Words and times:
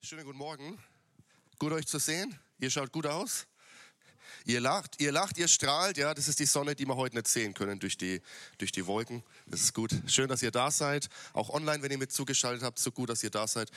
Schönen 0.00 0.24
guten 0.24 0.38
Morgen. 0.38 0.78
Gut 1.58 1.72
euch 1.72 1.86
zu 1.86 1.98
sehen. 1.98 2.38
Ihr 2.60 2.70
schaut 2.70 2.92
gut 2.92 3.04
aus. 3.04 3.46
Ihr 4.44 4.60
lacht, 4.60 5.00
ihr 5.00 5.10
lacht, 5.10 5.36
ihr 5.38 5.48
strahlt. 5.48 5.98
Ja, 5.98 6.14
das 6.14 6.28
ist 6.28 6.38
die 6.38 6.46
Sonne, 6.46 6.76
die 6.76 6.86
wir 6.86 6.94
heute 6.94 7.16
nicht 7.16 7.26
sehen 7.26 7.52
können 7.52 7.80
durch 7.80 7.98
die, 7.98 8.22
durch 8.58 8.70
die 8.70 8.86
Wolken. 8.86 9.24
Das 9.46 9.60
ist 9.60 9.74
gut. 9.74 9.90
Schön, 10.06 10.28
dass 10.28 10.40
ihr 10.40 10.52
da 10.52 10.70
seid. 10.70 11.08
Auch 11.32 11.50
online, 11.50 11.82
wenn 11.82 11.90
ihr 11.90 11.98
mit 11.98 12.12
zugeschaltet 12.12 12.62
habt, 12.62 12.78
so 12.78 12.92
gut, 12.92 13.10
dass 13.10 13.24
ihr 13.24 13.30
da 13.30 13.48
seid. 13.48 13.72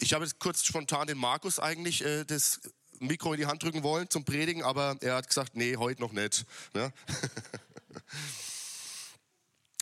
Ich 0.00 0.12
habe 0.12 0.24
jetzt 0.24 0.38
kurz 0.38 0.62
spontan 0.64 1.06
den 1.06 1.18
Markus 1.18 1.58
eigentlich 1.58 2.04
äh, 2.04 2.24
das 2.24 2.60
Mikro 2.98 3.32
in 3.32 3.40
die 3.40 3.46
Hand 3.46 3.62
drücken 3.62 3.82
wollen 3.82 4.08
zum 4.10 4.26
Predigen, 4.26 4.62
aber 4.62 4.98
er 5.00 5.16
hat 5.16 5.28
gesagt, 5.28 5.56
nee, 5.56 5.76
heute 5.76 6.02
noch 6.02 6.12
nicht. 6.12 6.44
Ne? 6.74 6.92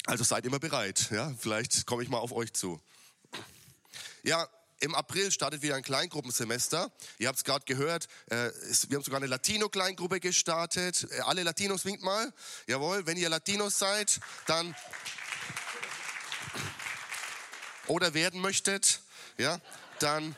Also 0.09 0.23
seid 0.23 0.47
immer 0.47 0.61
bereit. 0.61 1.09
Ja, 1.11 1.35
vielleicht 1.37 1.85
komme 1.85 2.05
ich 2.05 2.09
mal 2.09 2.19
auf 2.19 2.31
euch 2.31 2.53
zu. 2.53 2.81
Ja, 4.23 4.49
im 4.81 4.95
April 4.95 5.31
startet 5.31 5.63
wieder 5.63 5.77
ein 5.77 5.83
Kleingruppensemester. 5.83 6.93
Ihr 7.19 7.29
habt 7.29 7.39
es 7.39 7.45
gerade 7.45 7.65
gehört, 7.65 8.09
äh, 8.27 8.51
wir 8.89 8.97
haben 8.97 9.05
sogar 9.05 9.19
eine 9.19 9.27
Latino-Kleingruppe 9.27 10.21
gestartet. 10.21 11.07
Äh, 11.11 11.21
alle 11.21 11.43
Latinos 11.43 11.85
winkt 11.85 12.03
mal. 12.03 12.33
Jawohl, 12.67 13.07
wenn 13.07 13.17
ihr 13.17 13.29
Latinos 13.29 13.79
seid, 13.79 14.21
dann 14.47 14.75
oder 17.87 18.15
werden 18.15 18.41
möchtet, 18.41 19.01
ja, 19.39 19.61
dann 20.01 20.37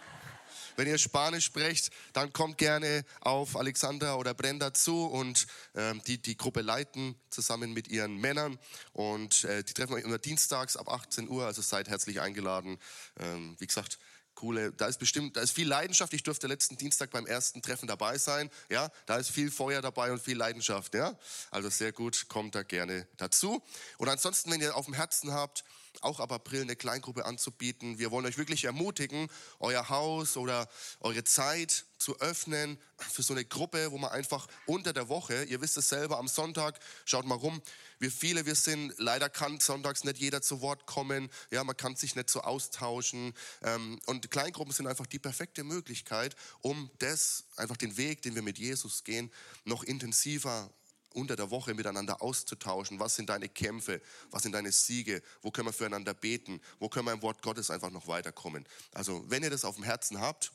wenn 0.78 0.86
ihr 0.86 0.98
Spanisch 0.98 1.44
sprecht, 1.44 1.90
dann 2.12 2.32
kommt 2.32 2.56
gerne 2.56 3.04
auf 3.20 3.56
Alexander 3.56 4.16
oder 4.16 4.32
Brenda 4.32 4.72
zu 4.72 5.06
und 5.06 5.48
ähm, 5.74 6.00
die 6.06 6.22
die 6.22 6.36
Gruppe 6.36 6.60
leiten 6.60 7.16
zusammen 7.30 7.72
mit 7.72 7.88
ihren 7.88 8.16
Männern. 8.16 8.60
Und 8.92 9.42
äh, 9.42 9.64
die 9.64 9.74
treffen 9.74 9.96
wir 9.96 10.04
immer 10.04 10.18
dienstags 10.18 10.76
ab 10.76 10.88
18 10.88 11.28
Uhr, 11.28 11.46
also 11.46 11.62
seid 11.62 11.88
herzlich 11.88 12.20
eingeladen. 12.20 12.78
Ähm, 13.18 13.56
wie 13.58 13.66
gesagt, 13.66 13.98
coole, 14.38 14.72
da 14.72 14.86
ist 14.86 14.98
bestimmt, 14.98 15.36
da 15.36 15.40
ist 15.40 15.50
viel 15.50 15.66
Leidenschaft. 15.66 16.12
Ich 16.12 16.22
durfte 16.22 16.46
letzten 16.46 16.76
Dienstag 16.76 17.10
beim 17.10 17.26
ersten 17.26 17.60
Treffen 17.60 17.88
dabei 17.88 18.18
sein. 18.18 18.50
Ja, 18.70 18.90
da 19.06 19.16
ist 19.16 19.30
viel 19.30 19.50
Feuer 19.50 19.82
dabei 19.82 20.12
und 20.12 20.22
viel 20.22 20.36
Leidenschaft. 20.36 20.94
Ja, 20.94 21.18
also 21.50 21.68
sehr 21.70 21.90
gut, 21.90 22.28
kommt 22.28 22.54
da 22.54 22.62
gerne 22.62 23.08
dazu. 23.16 23.60
Und 23.98 24.08
ansonsten, 24.08 24.52
wenn 24.52 24.60
ihr 24.60 24.76
auf 24.76 24.84
dem 24.84 24.94
Herzen 24.94 25.32
habt, 25.32 25.64
auch 26.02 26.20
ab 26.20 26.30
April 26.30 26.62
eine 26.62 26.76
Kleingruppe 26.76 27.24
anzubieten. 27.24 27.98
Wir 27.98 28.12
wollen 28.12 28.26
euch 28.26 28.38
wirklich 28.38 28.64
ermutigen, 28.64 29.28
euer 29.58 29.88
Haus 29.88 30.36
oder 30.36 30.68
eure 31.00 31.24
Zeit 31.24 31.84
zu 31.98 32.18
öffnen 32.20 32.78
für 32.96 33.22
so 33.22 33.34
eine 33.34 33.44
Gruppe, 33.44 33.90
wo 33.90 33.98
man 33.98 34.10
einfach 34.10 34.46
unter 34.66 34.92
der 34.92 35.08
Woche, 35.08 35.44
ihr 35.44 35.60
wisst 35.60 35.76
es 35.76 35.88
selber, 35.88 36.18
am 36.18 36.28
Sonntag, 36.28 36.78
schaut 37.04 37.26
mal 37.26 37.34
rum, 37.34 37.60
wie 37.98 38.10
viele 38.10 38.46
wir 38.46 38.54
sind. 38.54 38.94
Leider 38.98 39.28
kann 39.28 39.60
sonntags 39.60 40.04
nicht 40.04 40.18
jeder 40.18 40.40
zu 40.42 40.60
Wort 40.60 40.86
kommen. 40.86 41.30
Ja, 41.50 41.64
man 41.64 41.76
kann 41.76 41.96
sich 41.96 42.14
nicht 42.14 42.30
so 42.30 42.40
austauschen. 42.42 43.34
Ähm, 43.62 44.00
und 44.06 44.30
Kleingruppen 44.30 44.72
sind 44.72 44.86
einfach 44.86 45.06
die 45.06 45.18
perfekte 45.18 45.64
Möglichkeit, 45.64 46.36
um 46.60 46.90
das, 46.98 47.44
einfach 47.56 47.76
den 47.76 47.96
Weg, 47.96 48.22
den 48.22 48.34
wir 48.34 48.42
mit 48.42 48.58
Jesus 48.58 49.04
gehen, 49.04 49.30
noch 49.64 49.82
intensiver 49.82 50.70
unter 51.14 51.36
der 51.36 51.50
Woche 51.50 51.74
miteinander 51.74 52.22
auszutauschen. 52.22 53.00
Was 53.00 53.16
sind 53.16 53.30
deine 53.30 53.48
Kämpfe? 53.48 54.00
Was 54.30 54.42
sind 54.42 54.52
deine 54.52 54.72
Siege? 54.72 55.22
Wo 55.42 55.50
können 55.50 55.68
wir 55.68 55.72
füreinander 55.72 56.14
beten? 56.14 56.60
Wo 56.78 56.88
können 56.88 57.06
wir 57.06 57.12
im 57.12 57.22
Wort 57.22 57.42
Gottes 57.42 57.70
einfach 57.70 57.90
noch 57.90 58.06
weiterkommen? 58.06 58.66
Also, 58.92 59.24
wenn 59.28 59.42
ihr 59.42 59.50
das 59.50 59.64
auf 59.64 59.76
dem 59.76 59.84
Herzen 59.84 60.20
habt, 60.20 60.52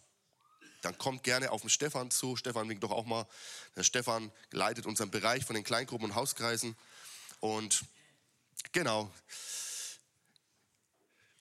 dann 0.83 0.97
kommt 0.97 1.23
gerne 1.23 1.51
auf 1.51 1.61
den 1.61 1.69
Stefan 1.69 2.11
zu. 2.11 2.35
Stefan 2.35 2.67
winkt 2.67 2.83
doch 2.83 2.91
auch 2.91 3.05
mal. 3.05 3.25
Der 3.75 3.83
Stefan 3.83 4.31
leitet 4.51 4.85
unseren 4.85 5.09
Bereich 5.09 5.45
von 5.45 5.55
den 5.55 5.63
Kleingruppen 5.63 6.09
und 6.09 6.15
Hauskreisen. 6.15 6.75
Und 7.39 7.85
genau. 8.73 9.09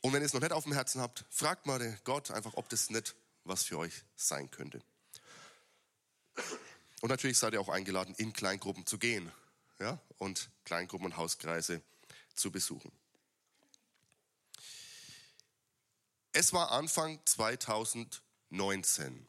Und 0.01 0.12
wenn 0.12 0.23
ihr 0.23 0.27
es 0.27 0.33
noch 0.33 0.41
nicht 0.41 0.53
auf 0.53 0.65
dem 0.65 0.73
Herzen 0.73 1.01
habt, 1.01 1.25
fragt 1.29 1.67
mal 1.67 1.99
Gott 2.05 2.31
einfach, 2.31 2.55
ob 2.55 2.69
das 2.69 2.91
nicht 2.91 3.17
was 3.45 3.65
für 3.65 3.79
euch 3.79 3.93
sein 4.15 4.51
könnte. 4.51 4.81
Und 7.01 7.09
natürlich 7.09 7.39
seid 7.39 7.53
ihr 7.53 7.61
auch 7.61 7.69
eingeladen, 7.69 8.15
in 8.17 8.33
Kleingruppen 8.33 8.87
zu 8.87 8.97
gehen 8.97 9.33
ja, 9.81 9.99
und 10.19 10.51
Kleingruppen 10.65 11.06
und 11.06 11.17
Hauskreise 11.17 11.83
zu 12.34 12.53
besuchen. 12.53 12.93
Es 16.33 16.53
war 16.53 16.71
Anfang 16.71 17.21
2019. 17.27 19.27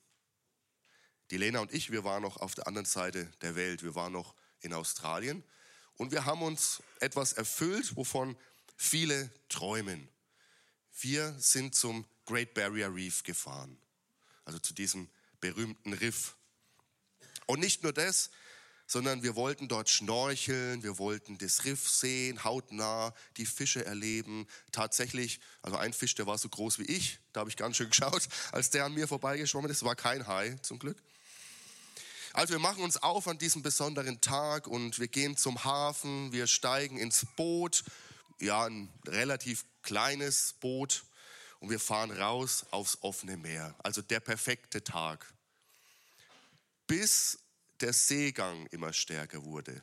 Die 1.31 1.37
Lena 1.37 1.59
und 1.59 1.73
ich, 1.73 1.91
wir 1.91 2.03
waren 2.03 2.21
noch 2.21 2.37
auf 2.37 2.55
der 2.55 2.67
anderen 2.67 2.85
Seite 2.85 3.31
der 3.41 3.55
Welt. 3.55 3.83
Wir 3.83 3.95
waren 3.95 4.13
noch 4.13 4.35
in 4.61 4.73
Australien 4.73 5.43
und 5.95 6.11
wir 6.11 6.25
haben 6.25 6.41
uns 6.41 6.81
etwas 6.99 7.33
erfüllt, 7.33 7.95
wovon 7.95 8.37
viele 8.75 9.29
träumen. 9.49 10.07
Wir 10.99 11.33
sind 11.39 11.75
zum 11.75 12.05
Great 12.25 12.53
Barrier 12.53 12.93
Reef 12.93 13.23
gefahren, 13.23 13.77
also 14.45 14.59
zu 14.59 14.73
diesem 14.73 15.09
berühmten 15.39 15.93
Riff 15.93 16.35
und 17.45 17.59
nicht 17.59 17.83
nur 17.83 17.93
das, 17.93 18.29
sondern 18.85 19.23
wir 19.23 19.35
wollten 19.35 19.67
dort 19.67 19.89
schnorcheln, 19.89 20.83
wir 20.83 20.97
wollten 20.97 21.37
das 21.37 21.65
Riff 21.65 21.89
sehen, 21.89 22.43
hautnah 22.43 23.13
die 23.37 23.45
Fische 23.45 23.85
erleben. 23.85 24.47
Tatsächlich, 24.71 25.39
also 25.61 25.77
ein 25.77 25.93
Fisch, 25.93 26.15
der 26.15 26.27
war 26.27 26.37
so 26.37 26.49
groß 26.49 26.79
wie 26.79 26.83
ich, 26.83 27.19
da 27.31 27.41
habe 27.41 27.49
ich 27.49 27.57
ganz 27.57 27.77
schön 27.77 27.89
geschaut, 27.91 28.27
als 28.51 28.69
der 28.69 28.85
an 28.85 28.93
mir 28.93 29.07
vorbeigeschwommen 29.07 29.71
ist, 29.71 29.83
war 29.83 29.95
kein 29.95 30.27
Hai 30.27 30.57
zum 30.61 30.79
Glück. 30.79 30.97
Also 32.33 32.53
wir 32.53 32.59
machen 32.59 32.83
uns 32.83 32.97
auf 32.97 33.27
an 33.27 33.37
diesem 33.37 33.61
besonderen 33.61 34.19
Tag 34.19 34.67
und 34.67 34.99
wir 34.99 35.07
gehen 35.07 35.37
zum 35.37 35.63
Hafen, 35.63 36.31
wir 36.31 36.47
steigen 36.47 36.97
ins 36.97 37.25
Boot, 37.35 37.83
ja 38.39 38.65
ein 38.65 38.91
relativ 39.07 39.65
kleines 39.83 40.53
Boot 40.59 41.03
und 41.59 41.69
wir 41.69 41.79
fahren 41.79 42.11
raus 42.11 42.65
aufs 42.71 42.97
offene 43.01 43.37
Meer. 43.37 43.75
Also 43.83 44.01
der 44.01 44.19
perfekte 44.19 44.83
Tag 44.83 45.31
bis 46.87 47.39
der 47.81 47.93
Seegang 47.93 48.67
immer 48.67 48.93
stärker 48.93 49.43
wurde. 49.45 49.81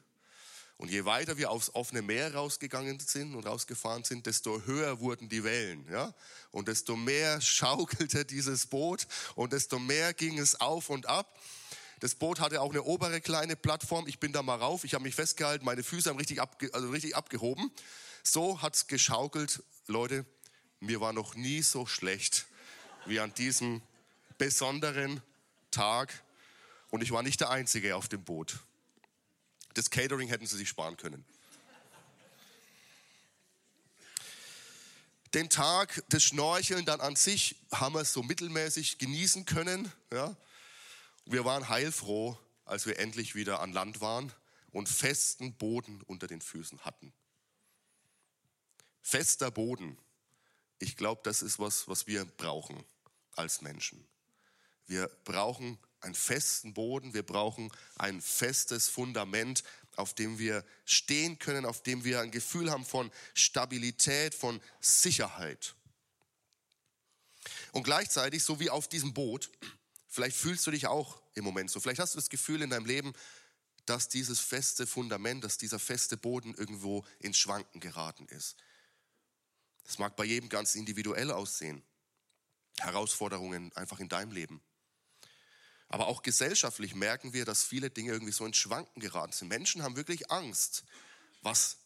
Und 0.76 0.90
je 0.90 1.04
weiter 1.04 1.36
wir 1.36 1.50
aufs 1.50 1.74
offene 1.74 2.02
Meer 2.02 2.34
rausgegangen 2.34 2.98
sind 3.00 3.34
und 3.34 3.46
rausgefahren 3.46 4.04
sind, 4.04 4.26
desto 4.26 4.62
höher 4.62 5.00
wurden 5.00 5.28
die 5.28 5.44
Wellen, 5.44 5.86
ja? 5.90 6.14
Und 6.50 6.68
desto 6.68 6.96
mehr 6.96 7.40
schaukelte 7.42 8.24
dieses 8.24 8.66
Boot 8.66 9.06
und 9.34 9.52
desto 9.52 9.78
mehr 9.78 10.14
ging 10.14 10.38
es 10.38 10.60
auf 10.60 10.88
und 10.88 11.06
ab. 11.06 11.38
Das 12.00 12.14
Boot 12.14 12.40
hatte 12.40 12.62
auch 12.62 12.70
eine 12.70 12.82
obere 12.82 13.20
kleine 13.20 13.56
Plattform. 13.56 14.06
Ich 14.06 14.18
bin 14.18 14.32
da 14.32 14.42
mal 14.42 14.58
rauf, 14.58 14.84
ich 14.84 14.94
habe 14.94 15.04
mich 15.04 15.14
festgehalten, 15.14 15.66
meine 15.66 15.82
Füße 15.82 16.08
haben 16.08 16.16
richtig, 16.16 16.40
abge 16.40 16.72
also 16.72 16.90
richtig 16.90 17.14
abgehoben. 17.14 17.70
So 18.22 18.62
hat's 18.62 18.86
geschaukelt. 18.86 19.62
Leute, 19.86 20.24
mir 20.80 21.00
war 21.00 21.12
noch 21.12 21.34
nie 21.34 21.60
so 21.62 21.84
schlecht 21.84 22.46
wie 23.04 23.20
an 23.20 23.34
diesem 23.34 23.82
besonderen 24.38 25.22
Tag 25.70 26.22
und 26.90 27.02
ich 27.02 27.10
war 27.10 27.22
nicht 27.22 27.40
der 27.40 27.50
Einzige 27.50 27.94
auf 27.96 28.08
dem 28.08 28.24
Boot. 28.24 28.60
Das 29.74 29.90
Catering 29.90 30.28
hätten 30.28 30.46
sie 30.46 30.56
sich 30.56 30.68
sparen 30.70 30.96
können. 30.96 31.24
Den 35.34 35.48
Tag 35.48 36.02
des 36.08 36.24
Schnorcheln 36.24 36.84
dann 36.86 37.00
an 37.00 37.14
sich 37.14 37.56
haben 37.70 37.94
wir 37.94 38.04
so 38.04 38.22
mittelmäßig 38.22 38.98
genießen 38.98 39.44
können. 39.44 39.92
Ja. 40.12 40.34
Wir 41.30 41.44
waren 41.44 41.68
heilfroh, 41.68 42.36
als 42.64 42.86
wir 42.86 42.98
endlich 42.98 43.36
wieder 43.36 43.60
an 43.60 43.72
Land 43.72 44.00
waren 44.00 44.32
und 44.72 44.88
festen 44.88 45.54
Boden 45.54 46.02
unter 46.02 46.26
den 46.26 46.40
Füßen 46.40 46.80
hatten. 46.80 47.12
Fester 49.00 49.52
Boden. 49.52 49.96
Ich 50.80 50.96
glaube, 50.96 51.20
das 51.22 51.42
ist 51.42 51.60
was, 51.60 51.86
was 51.86 52.08
wir 52.08 52.24
brauchen 52.24 52.84
als 53.36 53.60
Menschen. 53.60 54.04
Wir 54.88 55.06
brauchen 55.22 55.78
einen 56.00 56.16
festen 56.16 56.74
Boden, 56.74 57.14
wir 57.14 57.22
brauchen 57.22 57.70
ein 57.96 58.20
festes 58.20 58.88
Fundament, 58.88 59.62
auf 59.94 60.14
dem 60.14 60.40
wir 60.40 60.64
stehen 60.84 61.38
können, 61.38 61.64
auf 61.64 61.80
dem 61.84 62.02
wir 62.02 62.20
ein 62.22 62.32
Gefühl 62.32 62.72
haben 62.72 62.84
von 62.84 63.08
Stabilität, 63.34 64.34
von 64.34 64.60
Sicherheit. 64.80 65.76
Und 67.70 67.84
gleichzeitig, 67.84 68.42
so 68.42 68.58
wie 68.58 68.70
auf 68.70 68.88
diesem 68.88 69.14
Boot, 69.14 69.48
vielleicht 70.08 70.36
fühlst 70.36 70.66
du 70.66 70.72
dich 70.72 70.88
auch 70.88 71.19
im 71.34 71.44
Moment 71.44 71.70
so, 71.70 71.80
vielleicht 71.80 72.00
hast 72.00 72.14
du 72.14 72.18
das 72.18 72.28
Gefühl 72.28 72.62
in 72.62 72.70
deinem 72.70 72.86
Leben, 72.86 73.12
dass 73.86 74.08
dieses 74.08 74.40
feste 74.40 74.86
Fundament, 74.86 75.42
dass 75.42 75.58
dieser 75.58 75.78
feste 75.78 76.16
Boden 76.16 76.54
irgendwo 76.54 77.04
ins 77.18 77.38
Schwanken 77.38 77.80
geraten 77.80 78.26
ist. 78.26 78.56
Das 79.84 79.98
mag 79.98 80.16
bei 80.16 80.24
jedem 80.24 80.48
ganz 80.48 80.74
individuell 80.74 81.30
aussehen. 81.30 81.82
Herausforderungen 82.78 83.72
einfach 83.74 84.00
in 84.00 84.08
deinem 84.08 84.32
Leben. 84.32 84.62
Aber 85.88 86.06
auch 86.06 86.22
gesellschaftlich 86.22 86.94
merken 86.94 87.32
wir, 87.32 87.44
dass 87.44 87.64
viele 87.64 87.90
Dinge 87.90 88.12
irgendwie 88.12 88.32
so 88.32 88.46
ins 88.46 88.56
Schwanken 88.56 89.00
geraten 89.00 89.32
sind. 89.32 89.48
Menschen 89.48 89.82
haben 89.82 89.96
wirklich 89.96 90.30
Angst, 90.30 90.84
was 91.42 91.78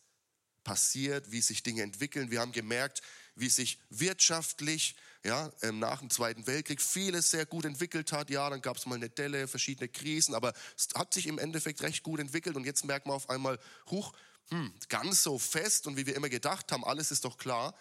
passiert, 0.62 1.30
wie 1.30 1.40
sich 1.40 1.62
Dinge 1.62 1.82
entwickeln. 1.82 2.30
Wir 2.30 2.40
haben 2.40 2.52
gemerkt, 2.52 3.02
wie 3.34 3.48
sich 3.48 3.78
wirtschaftlich 3.88 4.96
ja, 5.24 5.50
ähm, 5.62 5.78
nach 5.78 6.00
dem 6.00 6.10
Zweiten 6.10 6.46
Weltkrieg 6.46 6.82
vieles 6.82 7.30
sehr 7.30 7.46
gut 7.46 7.64
entwickelt 7.64 8.12
hat. 8.12 8.28
Ja, 8.28 8.50
dann 8.50 8.60
gab 8.60 8.76
es 8.76 8.84
mal 8.84 8.96
eine 8.96 9.08
Delle, 9.08 9.48
verschiedene 9.48 9.88
Krisen, 9.88 10.34
aber 10.34 10.52
es 10.76 10.88
hat 10.94 11.14
sich 11.14 11.26
im 11.26 11.38
Endeffekt 11.38 11.82
recht 11.82 12.02
gut 12.02 12.20
entwickelt. 12.20 12.56
Und 12.56 12.64
jetzt 12.64 12.84
merkt 12.84 13.06
man 13.06 13.16
auf 13.16 13.30
einmal, 13.30 13.58
huch, 13.90 14.12
hm, 14.50 14.72
ganz 14.90 15.22
so 15.22 15.38
fest 15.38 15.86
und 15.86 15.96
wie 15.96 16.04
wir 16.04 16.14
immer 16.14 16.28
gedacht 16.28 16.70
haben, 16.70 16.84
alles 16.84 17.10
ist 17.10 17.24
doch 17.24 17.38
klar, 17.38 17.74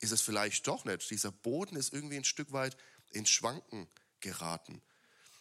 ist 0.00 0.12
es 0.12 0.20
vielleicht 0.20 0.66
doch 0.66 0.84
nicht. 0.84 1.10
Dieser 1.10 1.32
Boden 1.32 1.76
ist 1.76 1.94
irgendwie 1.94 2.16
ein 2.16 2.24
Stück 2.24 2.52
weit 2.52 2.76
ins 3.10 3.30
Schwanken 3.30 3.88
geraten. 4.20 4.82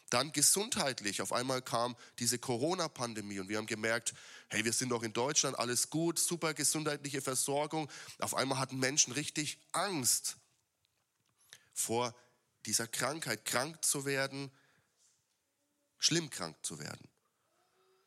Dann 0.09 0.31
gesundheitlich. 0.31 1.21
Auf 1.21 1.33
einmal 1.33 1.61
kam 1.61 1.97
diese 2.19 2.37
Corona-Pandemie 2.37 3.39
und 3.39 3.49
wir 3.49 3.57
haben 3.57 3.67
gemerkt, 3.67 4.13
hey, 4.49 4.63
wir 4.63 4.73
sind 4.73 4.89
doch 4.89 5.03
in 5.03 5.13
Deutschland, 5.13 5.59
alles 5.59 5.89
gut, 5.89 6.17
super 6.17 6.53
gesundheitliche 6.53 7.21
Versorgung. 7.21 7.89
Auf 8.19 8.35
einmal 8.35 8.59
hatten 8.59 8.79
Menschen 8.79 9.13
richtig 9.13 9.57
Angst 9.73 10.37
vor 11.73 12.15
dieser 12.65 12.87
Krankheit, 12.87 13.45
krank 13.45 13.83
zu 13.83 14.05
werden, 14.05 14.51
schlimm 15.97 16.29
krank 16.29 16.57
zu 16.63 16.79
werden. 16.79 17.07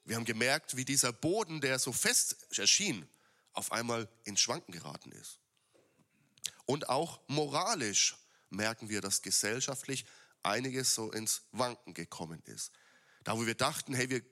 Wir 0.05 0.17
haben 0.17 0.25
gemerkt, 0.25 0.77
wie 0.77 0.85
dieser 0.85 1.13
Boden, 1.13 1.61
der 1.61 1.79
so 1.79 1.93
fest 1.93 2.47
erschien, 2.59 3.09
auf 3.53 3.73
einmal 3.73 4.09
ins 4.25 4.41
Schwanken 4.41 4.73
geraten 4.73 5.13
ist. 5.13 5.39
Und 6.67 6.89
auch 6.89 7.21
moralisch 7.29 8.17
merken 8.51 8.89
wir, 8.89 9.01
dass 9.01 9.23
gesellschaftlich 9.23 10.05
einiges 10.43 10.95
so 10.95 11.11
ins 11.11 11.43
Wanken 11.53 11.95
gekommen 11.95 12.43
ist. 12.47 12.73
Da, 13.23 13.37
wo 13.37 13.47
wir 13.47 13.55
dachten, 13.55 13.95
hey, 13.95 14.11
wir, 14.11 14.23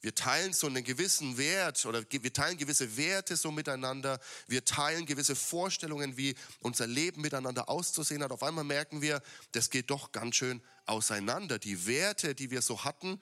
wir 0.00 0.14
teilen 0.14 0.52
so 0.52 0.68
einen 0.68 0.84
gewissen 0.84 1.38
Wert 1.38 1.84
oder 1.84 2.04
wir 2.08 2.32
teilen 2.32 2.56
gewisse 2.56 2.96
Werte 2.96 3.36
so 3.36 3.50
miteinander, 3.50 4.20
wir 4.46 4.64
teilen 4.64 5.06
gewisse 5.06 5.34
Vorstellungen, 5.34 6.16
wie 6.16 6.36
unser 6.60 6.86
Leben 6.86 7.20
miteinander 7.20 7.68
auszusehen 7.68 8.22
hat. 8.22 8.30
Auf 8.30 8.44
einmal 8.44 8.64
merken 8.64 9.02
wir, 9.02 9.20
das 9.52 9.70
geht 9.70 9.90
doch 9.90 10.12
ganz 10.12 10.36
schön 10.36 10.62
auseinander. 10.86 11.58
Die 11.58 11.86
Werte, 11.86 12.36
die 12.36 12.50
wir 12.50 12.62
so 12.62 12.84
hatten, 12.84 13.20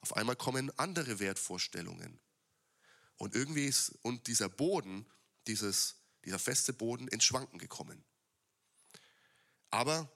auf 0.00 0.16
einmal 0.16 0.36
kommen 0.36 0.76
andere 0.78 1.20
Wertvorstellungen. 1.20 2.18
Und 3.18 3.34
irgendwie 3.34 3.66
ist 3.66 3.90
und 4.02 4.26
dieser 4.26 4.48
Boden, 4.48 5.06
dieses, 5.46 5.94
dieser 6.24 6.40
feste 6.40 6.72
Boden 6.72 7.06
ins 7.08 7.24
Schwanken 7.24 7.58
gekommen. 7.58 8.04
Aber 9.70 10.10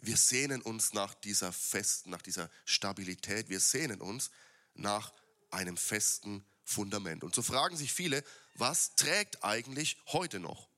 wir 0.00 0.16
sehnen 0.16 0.62
uns 0.62 0.92
nach 0.92 1.14
dieser 1.14 1.52
festen, 1.52 2.10
nach 2.10 2.22
dieser 2.22 2.50
Stabilität. 2.64 3.48
Wir 3.48 3.60
sehnen 3.60 4.00
uns 4.00 4.30
nach 4.78 5.12
einem 5.50 5.76
festen 5.76 6.44
Fundament. 6.64 7.24
Und 7.24 7.34
so 7.34 7.42
fragen 7.42 7.76
sich 7.76 7.92
viele, 7.92 8.22
was 8.54 8.94
trägt 8.96 9.44
eigentlich 9.44 9.96
heute 10.08 10.38
noch? 10.38 10.68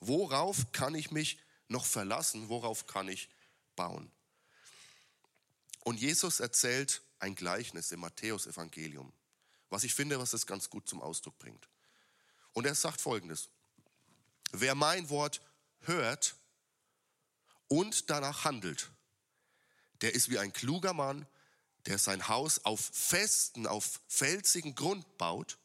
Worauf 0.00 0.72
kann 0.72 0.94
ich 0.94 1.10
mich 1.10 1.38
noch 1.68 1.84
verlassen? 1.84 2.48
Worauf 2.48 2.86
kann 2.86 3.08
ich 3.08 3.28
bauen? 3.76 4.10
Und 5.84 6.00
Jesus 6.00 6.40
erzählt 6.40 7.02
ein 7.18 7.34
Gleichnis 7.34 7.92
im 7.92 8.00
Matthäusevangelium, 8.00 9.12
was 9.70 9.84
ich 9.84 9.94
finde, 9.94 10.18
was 10.18 10.32
das 10.32 10.46
ganz 10.46 10.70
gut 10.70 10.88
zum 10.88 11.00
Ausdruck 11.00 11.38
bringt. 11.38 11.68
Und 12.52 12.66
er 12.66 12.74
sagt 12.74 13.00
folgendes: 13.00 13.48
Wer 14.52 14.74
mein 14.74 15.08
Wort 15.08 15.40
hört 15.80 16.36
und 17.68 18.10
danach 18.10 18.44
handelt, 18.44 18.90
der 20.00 20.14
ist 20.14 20.28
wie 20.30 20.38
ein 20.38 20.52
kluger 20.52 20.92
Mann, 20.92 21.26
der 21.86 21.98
sein 21.98 22.28
Haus 22.28 22.64
auf 22.64 22.80
festen, 22.92 23.66
auf 23.66 24.00
felsigen 24.08 24.74
Grund 24.74 25.18
baut. 25.18 25.58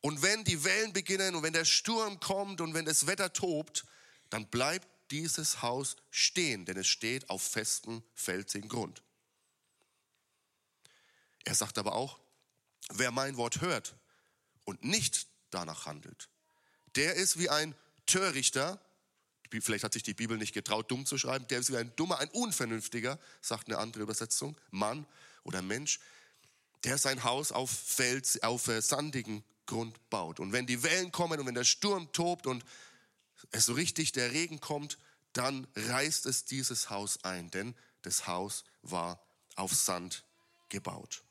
Und 0.00 0.22
wenn 0.22 0.44
die 0.44 0.64
Wellen 0.64 0.92
beginnen 0.92 1.34
und 1.34 1.42
wenn 1.42 1.52
der 1.52 1.64
Sturm 1.64 2.20
kommt 2.20 2.60
und 2.60 2.74
wenn 2.74 2.84
das 2.84 3.06
Wetter 3.06 3.32
tobt, 3.32 3.84
dann 4.30 4.46
bleibt 4.46 4.86
dieses 5.10 5.62
Haus 5.62 5.96
stehen, 6.10 6.64
denn 6.66 6.76
es 6.76 6.86
steht 6.86 7.30
auf 7.30 7.42
festem, 7.42 8.02
felsigen 8.14 8.68
Grund. 8.68 9.02
Er 11.44 11.54
sagt 11.54 11.78
aber 11.78 11.94
auch, 11.94 12.18
wer 12.90 13.10
mein 13.10 13.36
Wort 13.36 13.60
hört 13.60 13.96
und 14.64 14.84
nicht 14.84 15.26
danach 15.50 15.86
handelt, 15.86 16.28
der 16.94 17.14
ist 17.14 17.38
wie 17.38 17.48
ein 17.48 17.74
Törichter, 18.06 18.80
vielleicht 19.50 19.84
hat 19.84 19.92
sich 19.92 20.02
die 20.02 20.14
Bibel 20.14 20.38
nicht 20.38 20.52
getraut, 20.52 20.90
dumm 20.90 21.06
zu 21.06 21.18
schreiben, 21.18 21.46
der 21.48 21.60
ist 21.60 21.72
wie 21.72 21.76
ein 21.76 21.94
dummer, 21.96 22.18
ein 22.18 22.28
unvernünftiger, 22.30 23.18
sagt 23.40 23.68
eine 23.68 23.78
andere 23.78 24.02
Übersetzung, 24.02 24.56
Mann 24.70 25.06
oder 25.44 25.62
Mensch, 25.62 26.00
der 26.84 26.98
sein 26.98 27.24
Haus 27.24 27.52
auf 27.52 27.70
Fels, 27.70 28.42
auf 28.42 28.68
äh, 28.68 28.80
sandigen 28.80 29.42
Grund 29.66 29.98
baut. 30.10 30.40
Und 30.40 30.52
wenn 30.52 30.66
die 30.66 30.82
Wellen 30.82 31.12
kommen 31.12 31.38
und 31.40 31.46
wenn 31.46 31.54
der 31.54 31.64
Sturm 31.64 32.10
tobt 32.12 32.46
und 32.46 32.64
es 33.50 33.66
so 33.66 33.74
richtig 33.74 34.12
der 34.12 34.32
Regen 34.32 34.60
kommt, 34.60 34.98
dann 35.32 35.66
reißt 35.76 36.26
es 36.26 36.44
dieses 36.44 36.90
Haus 36.90 37.24
ein, 37.24 37.50
denn 37.50 37.74
das 38.02 38.26
Haus 38.26 38.64
war 38.82 39.22
auf 39.56 39.74
Sand 39.74 40.24
gebaut. 40.68 41.22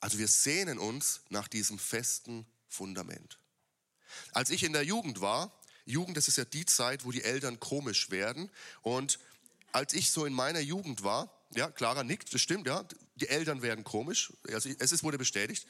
Also 0.00 0.18
wir 0.18 0.28
sehnen 0.28 0.78
uns 0.78 1.22
nach 1.28 1.48
diesem 1.48 1.78
festen 1.78 2.46
Fundament. 2.68 3.39
Als 4.32 4.50
ich 4.50 4.62
in 4.62 4.72
der 4.72 4.84
Jugend 4.84 5.20
war, 5.20 5.52
Jugend, 5.86 6.16
das 6.16 6.28
ist 6.28 6.38
ja 6.38 6.44
die 6.44 6.66
Zeit, 6.66 7.04
wo 7.04 7.10
die 7.10 7.24
Eltern 7.24 7.58
komisch 7.58 8.10
werden. 8.10 8.50
Und 8.82 9.18
als 9.72 9.92
ich 9.92 10.10
so 10.10 10.24
in 10.24 10.32
meiner 10.32 10.60
Jugend 10.60 11.02
war, 11.02 11.32
ja, 11.54 11.70
Clara 11.70 12.04
nickt, 12.04 12.32
das 12.32 12.40
stimmt, 12.40 12.66
ja, 12.66 12.84
die 13.16 13.28
Eltern 13.28 13.62
werden 13.62 13.84
komisch. 13.84 14.32
Also 14.52 14.68
es 14.78 14.92
ist, 14.92 15.02
wurde 15.02 15.18
bestätigt. 15.18 15.66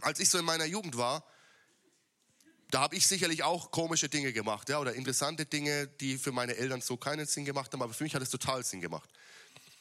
Als 0.00 0.20
ich 0.20 0.28
so 0.28 0.38
in 0.38 0.44
meiner 0.44 0.64
Jugend 0.64 0.96
war, 0.96 1.24
da 2.70 2.80
habe 2.80 2.96
ich 2.96 3.06
sicherlich 3.06 3.42
auch 3.42 3.70
komische 3.70 4.08
Dinge 4.08 4.32
gemacht, 4.32 4.68
ja, 4.68 4.80
oder 4.80 4.94
interessante 4.94 5.46
Dinge, 5.46 5.86
die 5.86 6.18
für 6.18 6.32
meine 6.32 6.56
Eltern 6.56 6.80
so 6.80 6.96
keinen 6.96 7.26
Sinn 7.26 7.44
gemacht 7.44 7.72
haben, 7.72 7.82
aber 7.82 7.94
für 7.94 8.04
mich 8.04 8.14
hat 8.14 8.22
es 8.22 8.30
total 8.30 8.64
Sinn 8.64 8.80
gemacht. 8.80 9.08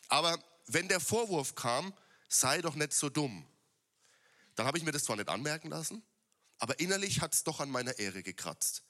Aber 0.09 0.37
wenn 0.67 0.87
der 0.87 0.99
Vorwurf 0.99 1.55
kam, 1.55 1.93
sei 2.27 2.61
doch 2.61 2.75
nicht 2.75 2.93
so 2.93 3.09
dumm. 3.09 3.45
Dann 4.55 4.67
habe 4.67 4.77
ich 4.77 4.83
mir 4.83 4.91
das 4.91 5.05
zwar 5.05 5.15
nicht 5.15 5.29
anmerken 5.29 5.69
lassen, 5.69 6.03
aber 6.63 6.79
innerlich 6.79 7.19
hat 7.19 7.33
es 7.33 7.43
doch 7.43 7.59
an 7.59 7.69
meiner 7.69 7.99
Ehre 7.99 8.23
gekratzt. 8.23 8.83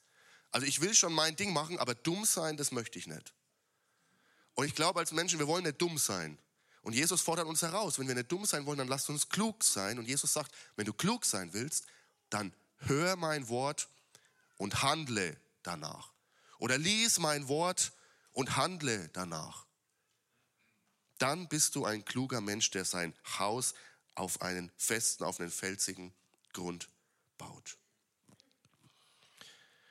Also 0.52 0.68
ich 0.68 0.82
will 0.82 0.94
schon 0.94 1.12
mein 1.12 1.36
Ding 1.36 1.52
machen, 1.52 1.80
aber 1.80 1.96
dumm 1.96 2.24
sein, 2.26 2.56
das 2.56 2.72
möchte 2.72 3.00
ich 3.00 3.08
nicht. 3.08 3.34
Und 4.54 4.66
ich 4.66 4.76
glaube 4.76 5.00
als 5.00 5.12
Menschen, 5.12 5.40
wir 5.40 5.48
wollen 5.48 5.64
nicht 5.64 5.82
dumm 5.82 5.98
sein. 5.98 6.38
Und 6.84 6.94
Jesus 6.94 7.22
fordert 7.22 7.48
uns 7.48 7.64
heraus, 7.64 7.98
wenn 7.98 8.08
wir 8.08 8.14
nicht 8.14 8.32
dumm 8.32 8.46
sein 8.46 8.68
wollen, 8.68 8.78
dann 8.78 8.88
lasst 8.88 9.10
uns 9.10 9.28
klug 9.28 9.64
sein. 9.64 9.98
Und 9.98 10.06
Jesus 10.06 10.32
sagt, 10.32 10.54
wenn 10.76 10.86
du 10.86 10.94
klug 10.94 11.26
sein 11.26 11.54
willst, 11.54 11.86
dann 12.30 12.54
hör 12.78 13.16
mein 13.16 13.50
Wort 13.50 13.90
und 14.58 14.84
handle 14.84 15.36
danach. 15.64 16.12
Oder 16.60 16.78
lies 16.78 17.18
mein 17.18 17.48
Wort 17.48 17.94
und 18.34 18.56
handle 18.56 19.10
danach 19.10 19.66
dann 21.24 21.48
bist 21.48 21.76
du 21.76 21.86
ein 21.86 22.04
kluger 22.04 22.42
Mensch, 22.42 22.70
der 22.72 22.84
sein 22.84 23.14
Haus 23.40 23.76
auf 24.14 24.42
einen 24.42 24.70
festen, 24.76 25.24
auf 25.24 25.40
einen 25.40 25.52
felsigen 25.52 26.14
Grund 26.52 26.90
baut. 27.44 27.78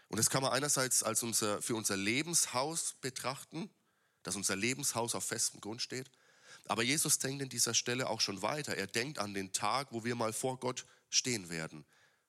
Und 0.08 0.18
das 0.18 0.28
kann 0.28 0.42
man 0.42 0.52
einerseits 0.52 1.02
als 1.02 1.22
unser, 1.22 1.62
für 1.62 1.74
unser 1.74 1.96
Lebenshaus 1.96 2.94
betrachten, 3.00 3.70
dass 4.22 4.36
unser 4.36 4.56
Lebenshaus 4.56 5.14
auf 5.14 5.24
festem 5.24 5.60
Grund 5.60 5.80
steht. 5.80 6.10
Aber 6.66 6.82
Jesus 6.82 7.18
denkt 7.18 7.42
in 7.42 7.48
dieser 7.48 7.74
Stelle 7.74 8.08
auch 8.08 8.20
schon 8.20 8.42
weiter. 8.42 8.76
Er 8.76 8.86
denkt 8.86 9.18
an 9.18 9.34
den 9.34 9.52
Tag, 9.52 9.88
wo 9.90 10.04
wir 10.04 10.14
mal 10.14 10.32
vor 10.32 10.58
Gott 10.58 10.86
stehen 11.10 11.48
werden. 11.48 11.84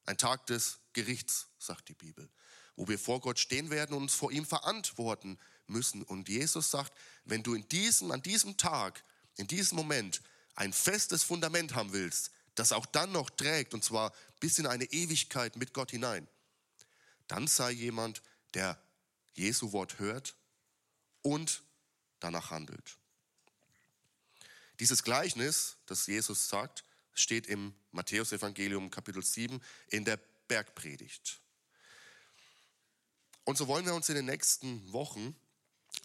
Ein 0.05 0.17
Tag 0.17 0.45
des 0.47 0.79
Gerichts, 0.93 1.47
sagt 1.59 1.89
die 1.89 1.93
Bibel, 1.93 2.29
wo 2.75 2.87
wir 2.87 2.97
vor 2.97 3.19
Gott 3.19 3.39
stehen 3.39 3.69
werden 3.69 3.95
und 3.95 4.03
uns 4.03 4.15
vor 4.15 4.31
ihm 4.31 4.45
verantworten 4.45 5.37
müssen. 5.67 6.03
Und 6.03 6.29
Jesus 6.29 6.71
sagt, 6.71 6.93
wenn 7.25 7.43
du 7.43 7.53
in 7.53 7.67
diesem, 7.69 8.11
an 8.11 8.21
diesem 8.21 8.57
Tag, 8.57 9.03
in 9.37 9.47
diesem 9.47 9.75
Moment 9.75 10.21
ein 10.55 10.73
festes 10.73 11.23
Fundament 11.23 11.75
haben 11.75 11.93
willst, 11.93 12.31
das 12.55 12.71
auch 12.71 12.85
dann 12.85 13.11
noch 13.11 13.29
trägt, 13.29 13.73
und 13.73 13.83
zwar 13.83 14.13
bis 14.43 14.59
in 14.59 14.67
eine 14.67 14.83
Ewigkeit 14.83 15.55
mit 15.55 15.73
Gott 15.73 15.91
hinein, 15.91 16.27
dann 17.29 17.47
sei 17.47 17.71
jemand, 17.71 18.21
der 18.53 18.77
Jesu 19.35 19.71
Wort 19.71 19.99
hört 19.99 20.35
und 21.21 21.63
danach 22.19 22.51
handelt. 22.51 22.97
Dieses 24.81 25.03
Gleichnis, 25.05 25.77
das 25.85 26.07
Jesus 26.07 26.49
sagt, 26.49 26.83
steht 27.13 27.47
im 27.47 27.73
Matthäusevangelium 27.91 28.91
Kapitel 28.91 29.23
7 29.23 29.61
in 29.87 30.03
der 30.03 30.19
Bergpredigt. 30.49 31.39
Und 33.45 33.57
so 33.57 33.69
wollen 33.69 33.85
wir 33.85 33.95
uns 33.95 34.09
in 34.09 34.15
den 34.15 34.25
nächsten 34.25 34.91
Wochen 34.91 35.37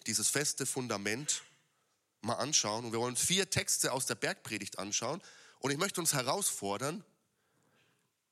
dieses 0.06 0.28
feste 0.28 0.64
Fundament 0.64 1.42
mal 2.20 2.34
anschauen. 2.34 2.84
Und 2.84 2.92
wir 2.92 3.00
wollen 3.00 3.16
vier 3.16 3.50
Texte 3.50 3.90
aus 3.90 4.06
der 4.06 4.14
Bergpredigt 4.14 4.78
anschauen. 4.78 5.20
Und 5.58 5.72
ich 5.72 5.76
möchte 5.76 6.00
uns 6.00 6.12
herausfordern, 6.12 7.04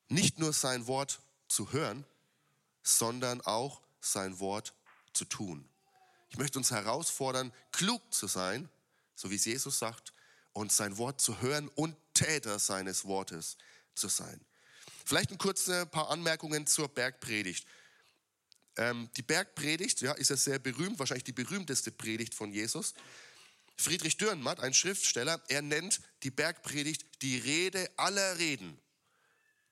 nicht 0.08 0.38
nur 0.38 0.52
sein 0.52 0.86
Wort 0.86 1.20
zu 1.48 1.72
hören, 1.72 2.04
sondern 2.82 3.40
auch 3.40 3.80
sein 4.00 4.38
Wort 4.38 4.75
zu 5.12 5.25
tun. 5.25 5.68
Ich 6.28 6.38
möchte 6.38 6.58
uns 6.58 6.70
herausfordern, 6.70 7.52
klug 7.72 8.02
zu 8.12 8.26
sein, 8.26 8.68
so 9.14 9.30
wie 9.30 9.36
es 9.36 9.44
Jesus 9.44 9.78
sagt, 9.78 10.12
und 10.52 10.72
sein 10.72 10.96
Wort 10.98 11.20
zu 11.20 11.40
hören 11.40 11.68
und 11.68 11.96
Täter 12.14 12.58
seines 12.58 13.04
Wortes 13.04 13.56
zu 13.94 14.08
sein. 14.08 14.40
Vielleicht 15.04 15.30
ein 15.30 15.38
kurze 15.38 15.86
paar 15.86 16.10
Anmerkungen 16.10 16.66
zur 16.66 16.88
Bergpredigt. 16.88 17.66
Ähm, 18.76 19.10
die 19.16 19.22
Bergpredigt 19.22 20.00
ja, 20.00 20.12
ist 20.12 20.30
ja 20.30 20.36
sehr 20.36 20.58
berühmt, 20.58 20.98
wahrscheinlich 20.98 21.25
die 21.25 21.32
berühmteste 21.32 21.90
Predigt 21.90 22.34
von 22.34 22.52
Jesus. 22.52 22.94
Friedrich 23.76 24.16
Dürrenmatt, 24.16 24.60
ein 24.60 24.75
Schriftsteller, 24.75 25.40
er 25.48 25.62
nennt 25.62 26.00
die 26.22 26.30
Bergpredigt 26.30 27.04
die 27.22 27.38
Rede 27.38 27.90
aller 27.96 28.38
Reden. 28.38 28.78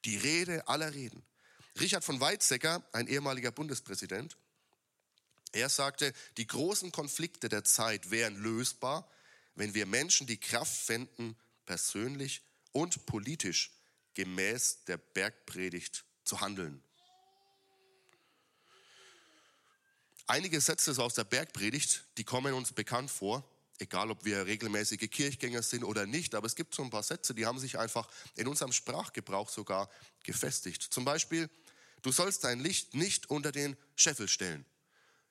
Die 0.05 0.17
Rede 0.17 0.67
aller 0.69 0.93
Reden. 0.93 1.23
Richard 1.81 2.05
von 2.05 2.21
Weizsäcker, 2.21 2.87
ein 2.93 3.07
ehemaliger 3.07 3.51
Bundespräsident, 3.51 4.37
Er 5.53 5.69
sagte, 5.69 6.13
die 6.37 6.47
großen 6.47 6.91
Konflikte 6.91 7.49
der 7.49 7.63
Zeit 7.63 8.11
wären 8.11 8.37
lösbar, 8.37 9.09
wenn 9.55 9.75
wir 9.75 9.87
Menschen 9.87 10.27
die 10.27 10.39
Kraft 10.39 10.77
fänden, 10.77 11.37
persönlich 11.65 12.43
und 12.73 13.07
politisch 13.07 13.71
gemäß 14.15 14.85
der 14.87 14.97
Bergpredigt 14.97 16.05
zu 16.25 16.41
handeln. 16.41 16.83
Einige 20.27 20.61
Sätze 20.61 20.91
aus 21.03 21.15
der 21.15 21.25
Bergpredigt, 21.25 22.05
die 22.17 22.25
kommen 22.25 22.55
uns 22.55 22.73
bekannt 22.73 23.11
vor, 23.11 23.49
egal 23.78 24.11
ob 24.11 24.25
wir 24.25 24.47
regelmäßige 24.47 25.11
Kirchgänger 25.11 25.62
sind 25.62 25.85
oder 25.85 26.07
nicht, 26.07 26.35
aber 26.35 26.47
es 26.47 26.54
gibt 26.54 26.75
so 26.75 26.83
ein 26.83 26.90
paar 26.90 27.02
Sätze, 27.02 27.35
die 27.35 27.47
haben 27.47 27.59
sich 27.59 27.78
einfach 27.78 28.09
in 28.37 28.47
unserem 28.47 28.73
Sprachgebrauch 28.73 29.49
sogar 29.49 29.90
gefestigt. 30.23 30.83
Zum 30.83 31.04
Beispiel, 31.04 31.50
du 32.02 32.12
sollst 32.12 32.45
dein 32.45 32.61
Licht 32.61 32.95
nicht 32.95 33.31
unter 33.31 33.52
den 33.52 33.76
Scheffel 33.97 34.28
stellen. 34.28 34.64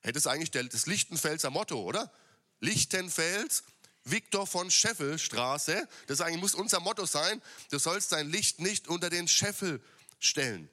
Hätte 0.00 0.30
eigentlich 0.30 0.50
das 0.50 0.86
Lichtenfelser 0.86 1.50
Motto, 1.50 1.82
oder? 1.82 2.12
Lichtenfels, 2.60 3.64
Viktor 4.04 4.46
von 4.46 4.70
Scheffelstraße. 4.70 5.88
Das 6.06 6.20
eigentlich 6.20 6.40
muss 6.40 6.54
unser 6.54 6.80
Motto 6.80 7.06
sein. 7.06 7.40
Du 7.70 7.78
sollst 7.78 8.12
dein 8.12 8.30
Licht 8.30 8.60
nicht 8.60 8.86
unter 8.88 9.08
den 9.08 9.28
Scheffel 9.28 9.82
stellen. 10.20 10.68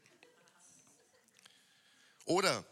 Oder 2.25 2.65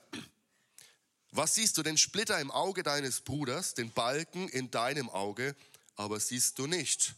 was 1.32 1.56
siehst 1.56 1.78
du? 1.78 1.84
Den 1.84 1.98
Splitter 1.98 2.40
im 2.40 2.52
Auge 2.52 2.84
deines 2.84 3.22
Bruders, 3.22 3.74
den 3.74 3.92
Balken 3.92 4.50
in 4.50 4.72
deinem 4.72 5.10
Auge, 5.10 5.56
aber 5.96 6.20
siehst 6.20 6.58
du 6.60 6.68
nicht. 6.68 7.16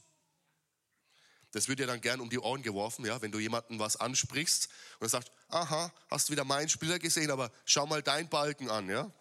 Das 1.52 1.68
wird 1.68 1.80
dir 1.80 1.88
dann 1.88 2.02
gern 2.02 2.22
um 2.22 2.30
die 2.30 2.40
Ohren 2.40 2.62
geworfen, 2.62 3.06
ja, 3.06 3.22
wenn 3.22 3.32
du 3.32 3.40
jemanden 3.40 3.78
was 3.80 3.98
ansprichst 3.98 4.70
und 5.00 5.06
er 5.08 5.10
sagt, 5.10 5.32
aha, 5.50 5.94
hast 6.10 6.30
du 6.30 6.32
wieder 6.32 6.46
meinen 6.46 6.70
Splitter 6.70 7.00
gesehen, 7.00 7.30
aber 7.30 7.52
schau 7.66 7.86
mal 7.86 8.02
deinen 8.02 8.30
Balken 8.30 8.70
an, 8.70 8.90
ja. 8.90 9.12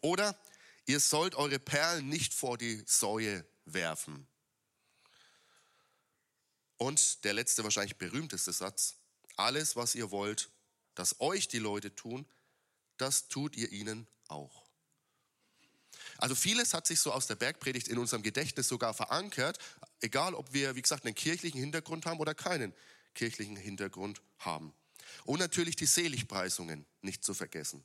Oder 0.00 0.38
ihr 0.86 1.00
sollt 1.00 1.34
eure 1.34 1.58
Perlen 1.58 2.08
nicht 2.08 2.32
vor 2.32 2.56
die 2.56 2.82
Säue 2.86 3.44
werfen. 3.66 4.26
Und 6.78 7.24
der 7.24 7.34
letzte, 7.34 7.64
wahrscheinlich 7.64 7.96
berühmteste 7.96 8.52
Satz, 8.52 8.96
alles, 9.36 9.76
was 9.76 9.94
ihr 9.94 10.10
wollt, 10.10 10.50
dass 10.94 11.20
euch 11.20 11.48
die 11.48 11.58
Leute 11.58 11.94
tun, 11.94 12.26
das 12.96 13.28
tut 13.28 13.56
ihr 13.56 13.70
ihnen 13.72 14.06
auch. 14.28 14.66
Also 16.18 16.34
vieles 16.34 16.72
hat 16.72 16.86
sich 16.86 17.00
so 17.00 17.12
aus 17.12 17.26
der 17.26 17.34
Bergpredigt 17.34 17.88
in 17.88 17.98
unserem 17.98 18.22
Gedächtnis 18.22 18.68
sogar 18.68 18.94
verankert, 18.94 19.58
egal 20.00 20.34
ob 20.34 20.52
wir, 20.52 20.74
wie 20.74 20.82
gesagt, 20.82 21.04
einen 21.04 21.14
kirchlichen 21.14 21.60
Hintergrund 21.60 22.06
haben 22.06 22.20
oder 22.20 22.34
keinen 22.34 22.74
kirchlichen 23.14 23.56
Hintergrund 23.56 24.22
haben. 24.38 24.72
Und 25.24 25.38
natürlich 25.38 25.76
die 25.76 25.86
Seligpreisungen 25.86 26.86
nicht 27.02 27.24
zu 27.24 27.34
vergessen. 27.34 27.84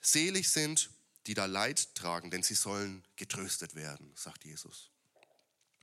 Selig 0.00 0.50
sind, 0.50 0.90
die 1.26 1.34
da 1.34 1.46
Leid 1.46 1.94
tragen, 1.94 2.30
denn 2.30 2.42
sie 2.42 2.54
sollen 2.54 3.04
getröstet 3.16 3.74
werden, 3.74 4.12
sagt 4.16 4.44
Jesus. 4.44 4.90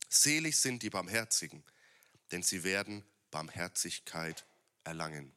Selig 0.09 0.57
sind 0.57 0.83
die 0.83 0.89
Barmherzigen, 0.89 1.63
denn 2.31 2.43
sie 2.43 2.63
werden 2.63 3.05
Barmherzigkeit 3.31 4.45
erlangen. 4.83 5.31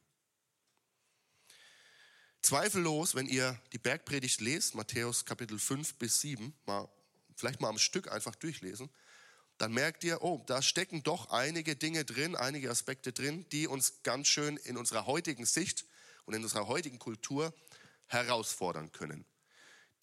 Zweifellos, 2.43 3.15
wenn 3.15 3.27
ihr 3.27 3.57
die 3.71 3.77
Bergpredigt 3.77 4.41
lest, 4.41 4.75
Matthäus 4.75 5.23
Kapitel 5.23 5.57
5 5.57 5.95
bis 5.95 6.19
7, 6.19 6.53
mal, 6.65 6.89
vielleicht 7.37 7.61
mal 7.61 7.69
am 7.69 7.79
Stück 7.79 8.11
einfach 8.11 8.35
durchlesen, 8.35 8.89
dann 9.57 9.71
merkt 9.71 10.03
ihr, 10.03 10.21
oh, 10.21 10.43
da 10.45 10.61
stecken 10.61 11.03
doch 11.03 11.29
einige 11.29 11.77
Dinge 11.77 12.03
drin, 12.03 12.35
einige 12.35 12.69
Aspekte 12.69 13.13
drin, 13.13 13.45
die 13.53 13.65
uns 13.65 14.03
ganz 14.03 14.27
schön 14.27 14.57
in 14.57 14.75
unserer 14.75 15.05
heutigen 15.05 15.45
Sicht 15.45 15.85
und 16.25 16.33
in 16.33 16.43
unserer 16.43 16.67
heutigen 16.67 16.99
Kultur 16.99 17.53
herausfordern 18.07 18.91
können. 18.91 19.23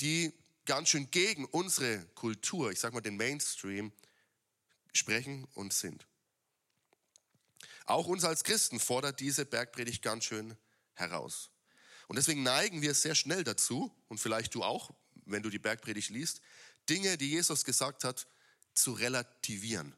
Die 0.01 0.33
ganz 0.65 0.89
schön 0.89 1.11
gegen 1.11 1.45
unsere 1.45 2.07
Kultur, 2.15 2.71
ich 2.71 2.81
sage 2.81 2.95
mal 2.95 3.03
den 3.03 3.19
Mainstream, 3.19 3.93
sprechen 4.95 5.47
und 5.53 5.75
sind. 5.75 6.07
Auch 7.85 8.07
uns 8.07 8.25
als 8.25 8.45
Christen 8.45 8.81
fordert 8.81 9.21
diese 9.21 9.45
Bergpredigt 9.45 10.01
ganz 10.01 10.25
schön 10.25 10.57
heraus. 10.95 11.51
Und 12.11 12.17
deswegen 12.17 12.43
neigen 12.43 12.83
wir 12.83 12.93
sehr 12.95 13.15
schnell 13.15 13.45
dazu, 13.45 13.95
und 14.09 14.19
vielleicht 14.19 14.57
du 14.57 14.65
auch, 14.65 14.91
wenn 15.27 15.45
du 15.45 15.49
die 15.49 15.61
Bergpredigt 15.61 16.11
liest, 16.11 16.41
Dinge, 16.89 17.17
die 17.17 17.31
Jesus 17.31 17.65
gesagt 17.65 18.03
hat, 18.03 18.27
zu 18.75 18.95
relativieren. 18.95 19.95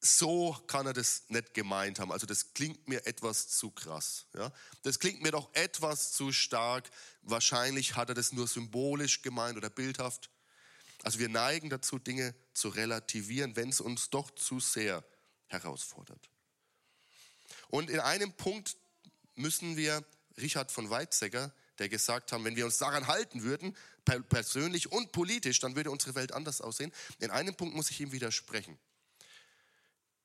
So 0.00 0.54
kann 0.66 0.88
er 0.88 0.92
das 0.92 1.22
nicht 1.28 1.54
gemeint 1.54 2.00
haben. 2.00 2.10
Also 2.10 2.26
das 2.26 2.52
klingt 2.52 2.88
mir 2.88 3.06
etwas 3.06 3.46
zu 3.46 3.70
krass. 3.70 4.26
Ja? 4.34 4.52
Das 4.82 4.98
klingt 4.98 5.22
mir 5.22 5.30
doch 5.30 5.54
etwas 5.54 6.10
zu 6.14 6.32
stark. 6.32 6.90
Wahrscheinlich 7.22 7.94
hat 7.94 8.08
er 8.08 8.16
das 8.16 8.32
nur 8.32 8.48
symbolisch 8.48 9.22
gemeint 9.22 9.56
oder 9.56 9.70
bildhaft. 9.70 10.30
Also 11.04 11.20
wir 11.20 11.28
neigen 11.28 11.70
dazu, 11.70 12.00
Dinge 12.00 12.34
zu 12.54 12.70
relativieren, 12.70 13.54
wenn 13.54 13.68
es 13.68 13.80
uns 13.80 14.10
doch 14.10 14.32
zu 14.32 14.58
sehr 14.58 15.04
herausfordert. 15.46 16.28
Und 17.68 17.88
in 17.88 18.00
einem 18.00 18.32
Punkt 18.32 18.76
müssen 19.36 19.76
wir 19.76 20.04
Richard 20.38 20.72
von 20.72 20.90
Weizsäcker, 20.90 21.52
der 21.78 21.88
gesagt 21.88 22.32
haben, 22.32 22.44
wenn 22.44 22.56
wir 22.56 22.64
uns 22.64 22.78
daran 22.78 23.06
halten 23.06 23.42
würden, 23.42 23.76
persönlich 24.28 24.92
und 24.92 25.12
politisch, 25.12 25.60
dann 25.60 25.76
würde 25.76 25.90
unsere 25.90 26.14
Welt 26.14 26.32
anders 26.32 26.60
aussehen. 26.60 26.92
In 27.18 27.30
einem 27.30 27.54
Punkt 27.54 27.74
muss 27.74 27.90
ich 27.90 28.00
ihm 28.00 28.12
widersprechen. 28.12 28.78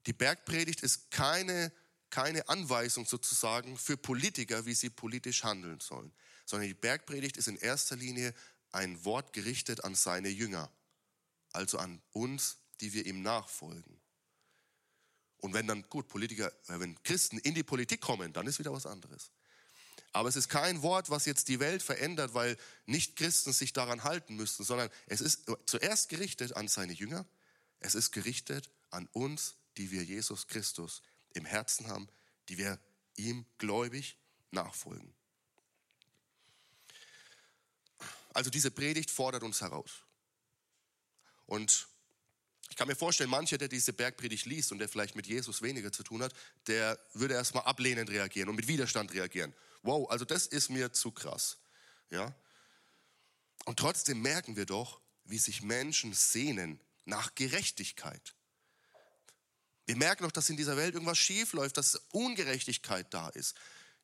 Die 0.06 0.13
Bergpredigt 0.13 0.82
ist 0.82 1.12
keine, 1.12 1.72
keine 2.10 2.48
Anweisung 2.50 3.06
sozusagen 3.06 3.78
für 3.78 3.98
Politiker, 3.98 4.66
wie 4.66 4.75
sie 4.75 4.89
politisch 4.89 5.44
handeln 5.44 5.80
sollen, 5.80 6.12
sondern 6.46 6.68
die 6.68 6.74
Bergpredigt 6.74 7.38
ist 7.38 7.48
in 7.48 7.58
erster 7.58 7.96
Linie 7.96 8.34
ein 8.72 9.04
Wort 9.06 9.34
gerichtet 9.34 9.84
an 9.84 9.96
seine 9.96 10.30
Jünger, 10.30 10.72
also 11.51 11.78
an 11.78 12.01
uns, 12.12 12.58
die 12.82 12.94
wir 12.94 13.06
ihm 13.06 13.22
nachfolgen. 13.22 14.00
Und 15.38 15.54
wenn 15.54 15.68
dann, 15.68 15.88
gut, 15.89 16.08
Politiker, 16.08 16.51
äh, 16.68 16.80
wenn 16.80 17.01
Christen 17.04 17.38
in 17.39 17.56
die 17.56 17.63
Politik 17.63 18.01
kommen, 18.01 18.34
dann 18.34 18.46
ist 18.48 18.60
wieder 18.60 18.74
was 18.74 18.86
anderes. 18.86 19.32
Aber 20.12 20.30
es 20.30 20.36
ist 20.36 20.50
kein 20.50 20.82
Wort, 20.82 21.10
was 21.10 21.25
jetzt 21.25 21.50
die 21.50 21.60
Welt 21.60 21.84
verändert, 21.84 22.34
weil 22.34 22.58
Nicht-Christen 22.86 23.54
sich 23.54 23.74
daran 23.74 24.04
halten 24.04 24.36
müssten, 24.36 24.63
sondern 24.63 24.89
es 25.08 25.22
ist 25.22 25.46
zuerst 25.66 26.10
gerichtet 26.10 26.56
an 26.56 26.68
seine 26.68 26.94
Jünger, 26.94 27.25
es 27.80 27.96
ist 27.96 28.12
gerichtet 28.12 28.72
an 28.89 29.08
uns, 29.13 29.56
die 29.78 29.92
wir 29.92 30.04
Jesus 30.04 30.48
Christus 30.48 31.01
im 31.34 31.46
Herzen 31.46 31.88
haben, 31.88 32.08
die 32.50 32.58
wir 32.58 32.80
ihm 33.16 33.46
gläubig 33.60 34.18
nachfolgen. 34.51 35.13
Also 38.34 38.50
diese 38.50 38.72
Predigt 38.72 39.12
fordert 39.12 39.44
uns 39.44 39.62
heraus. 39.62 39.92
Und 41.46 41.88
ich 42.70 42.75
kann 42.75 42.88
mir 42.88 42.96
vorstellen, 42.96 43.30
mancher, 43.30 43.58
der 43.58 43.68
diese 43.68 43.94
Bergpredigt 43.94 44.46
liest 44.46 44.72
und 44.72 44.80
der 44.80 44.89
vielleicht 44.89 45.16
mit 45.16 45.28
Jesus 45.28 45.62
weniger 45.62 45.92
zu 45.92 46.04
tun 46.04 46.24
hat, 46.24 46.34
der 46.68 47.00
würde 47.13 47.34
erstmal 47.34 47.63
ablehnend 47.63 48.10
reagieren 48.10 48.50
und 48.50 48.56
mit 48.56 48.68
Widerstand 48.68 49.13
reagieren 49.13 49.54
wow, 49.83 50.09
also 50.09 50.25
das 50.25 50.48
ist 50.48 50.69
mir 50.69 50.93
zu 50.93 51.12
krass. 51.12 51.57
Ja? 52.09 52.33
Und 53.65 53.79
trotzdem 53.79 54.21
merken 54.21 54.55
wir 54.55 54.65
doch, 54.65 55.00
wie 55.25 55.38
sich 55.38 55.62
Menschen 55.62 56.13
sehnen 56.13 56.79
nach 57.05 57.36
Gerechtigkeit. 57.36 58.36
Wir 59.86 59.95
merken 59.95 60.24
doch, 60.24 60.31
dass 60.31 60.50
in 60.50 60.57
dieser 60.57 60.77
Welt 60.77 60.93
irgendwas 60.93 61.17
schief 61.17 61.53
läuft, 61.53 61.77
dass 61.77 61.95
Ungerechtigkeit 62.12 63.12
da 63.13 63.29
ist. 63.29 63.55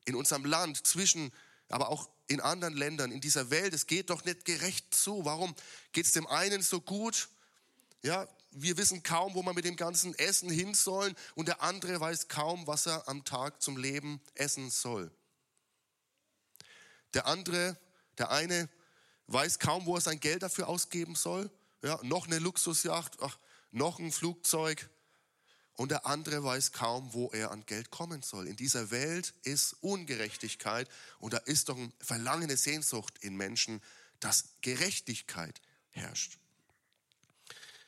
In 0.05 0.15
unserem 0.15 0.45
Land, 0.45 0.85
zwischen, 0.85 1.31
aber 1.69 1.89
auch 1.89 2.09
in 2.27 2.41
anderen 2.41 2.75
Ländern, 2.75 3.11
in 3.11 3.21
dieser 3.21 3.49
Welt. 3.49 3.73
Es 3.73 3.87
geht 3.87 4.09
doch 4.09 4.25
nicht 4.25 4.45
gerecht 4.45 4.93
zu. 4.93 5.25
Warum 5.25 5.55
geht 5.91 6.05
es 6.05 6.13
dem 6.13 6.27
einen 6.27 6.61
so 6.61 6.81
gut? 6.81 7.29
Ja, 8.01 8.27
wir 8.51 8.77
wissen 8.77 9.03
kaum, 9.03 9.35
wo 9.35 9.43
wir 9.43 9.53
mit 9.53 9.65
dem 9.65 9.75
ganzen 9.75 10.17
Essen 10.17 10.49
hin 10.49 10.73
sollen 10.73 11.15
und 11.35 11.47
der 11.47 11.61
andere 11.61 11.99
weiß 11.99 12.27
kaum, 12.27 12.67
was 12.67 12.85
er 12.85 13.07
am 13.07 13.25
Tag 13.25 13.61
zum 13.61 13.77
Leben 13.77 14.21
essen 14.35 14.69
soll. 14.69 15.11
Der 17.15 17.25
andere, 17.25 17.77
der 18.17 18.29
eine 18.29 18.69
weiß 19.27 19.59
kaum, 19.59 19.85
wo 19.85 19.95
er 19.95 20.01
sein 20.01 20.19
Geld 20.19 20.43
dafür 20.43 20.67
ausgeben 20.67 21.15
soll. 21.15 21.49
Ja, 21.81 21.99
noch 22.03 22.27
eine 22.27 22.39
Luxusjacht, 22.39 23.17
ach, 23.21 23.37
noch 23.71 23.99
ein 23.99 24.11
Flugzeug. 24.11 24.89
Und 25.77 25.91
der 25.91 26.05
andere 26.05 26.43
weiß 26.43 26.71
kaum, 26.71 27.13
wo 27.13 27.29
er 27.31 27.51
an 27.51 27.65
Geld 27.65 27.89
kommen 27.89 28.21
soll. 28.21 28.47
In 28.47 28.55
dieser 28.55 28.91
Welt 28.91 29.33
ist 29.43 29.73
Ungerechtigkeit 29.81 30.89
und 31.19 31.33
da 31.33 31.37
ist 31.37 31.69
doch 31.69 31.77
eine 31.77 31.91
verlangende 31.99 32.55
Sehnsucht 32.55 33.17
in 33.19 33.35
Menschen, 33.35 33.81
dass 34.19 34.45
Gerechtigkeit 34.61 35.61
herrscht. 35.89 36.37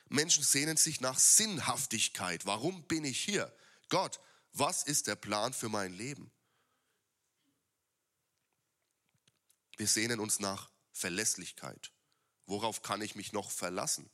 Menschen 0.08 0.42
sehnen 0.42 0.76
sich 0.76 1.00
nach 1.00 1.18
Sinnhaftigkeit. 1.18 2.44
Warum 2.46 2.82
bin 2.84 3.04
ich 3.04 3.20
hier? 3.20 3.52
Gott, 3.88 4.20
was 4.52 4.82
ist 4.82 5.06
der 5.06 5.16
Plan 5.16 5.52
für 5.52 5.68
mein 5.68 5.92
Leben? 5.92 6.30
Wir 9.78 9.86
sehnen 9.86 10.20
uns 10.20 10.40
nach 10.40 10.70
Verlässlichkeit. 10.92 11.92
Worauf 12.46 12.82
kann 12.82 13.00
ich 13.00 13.14
mich 13.14 13.32
noch 13.32 13.50
verlassen? 13.50 14.10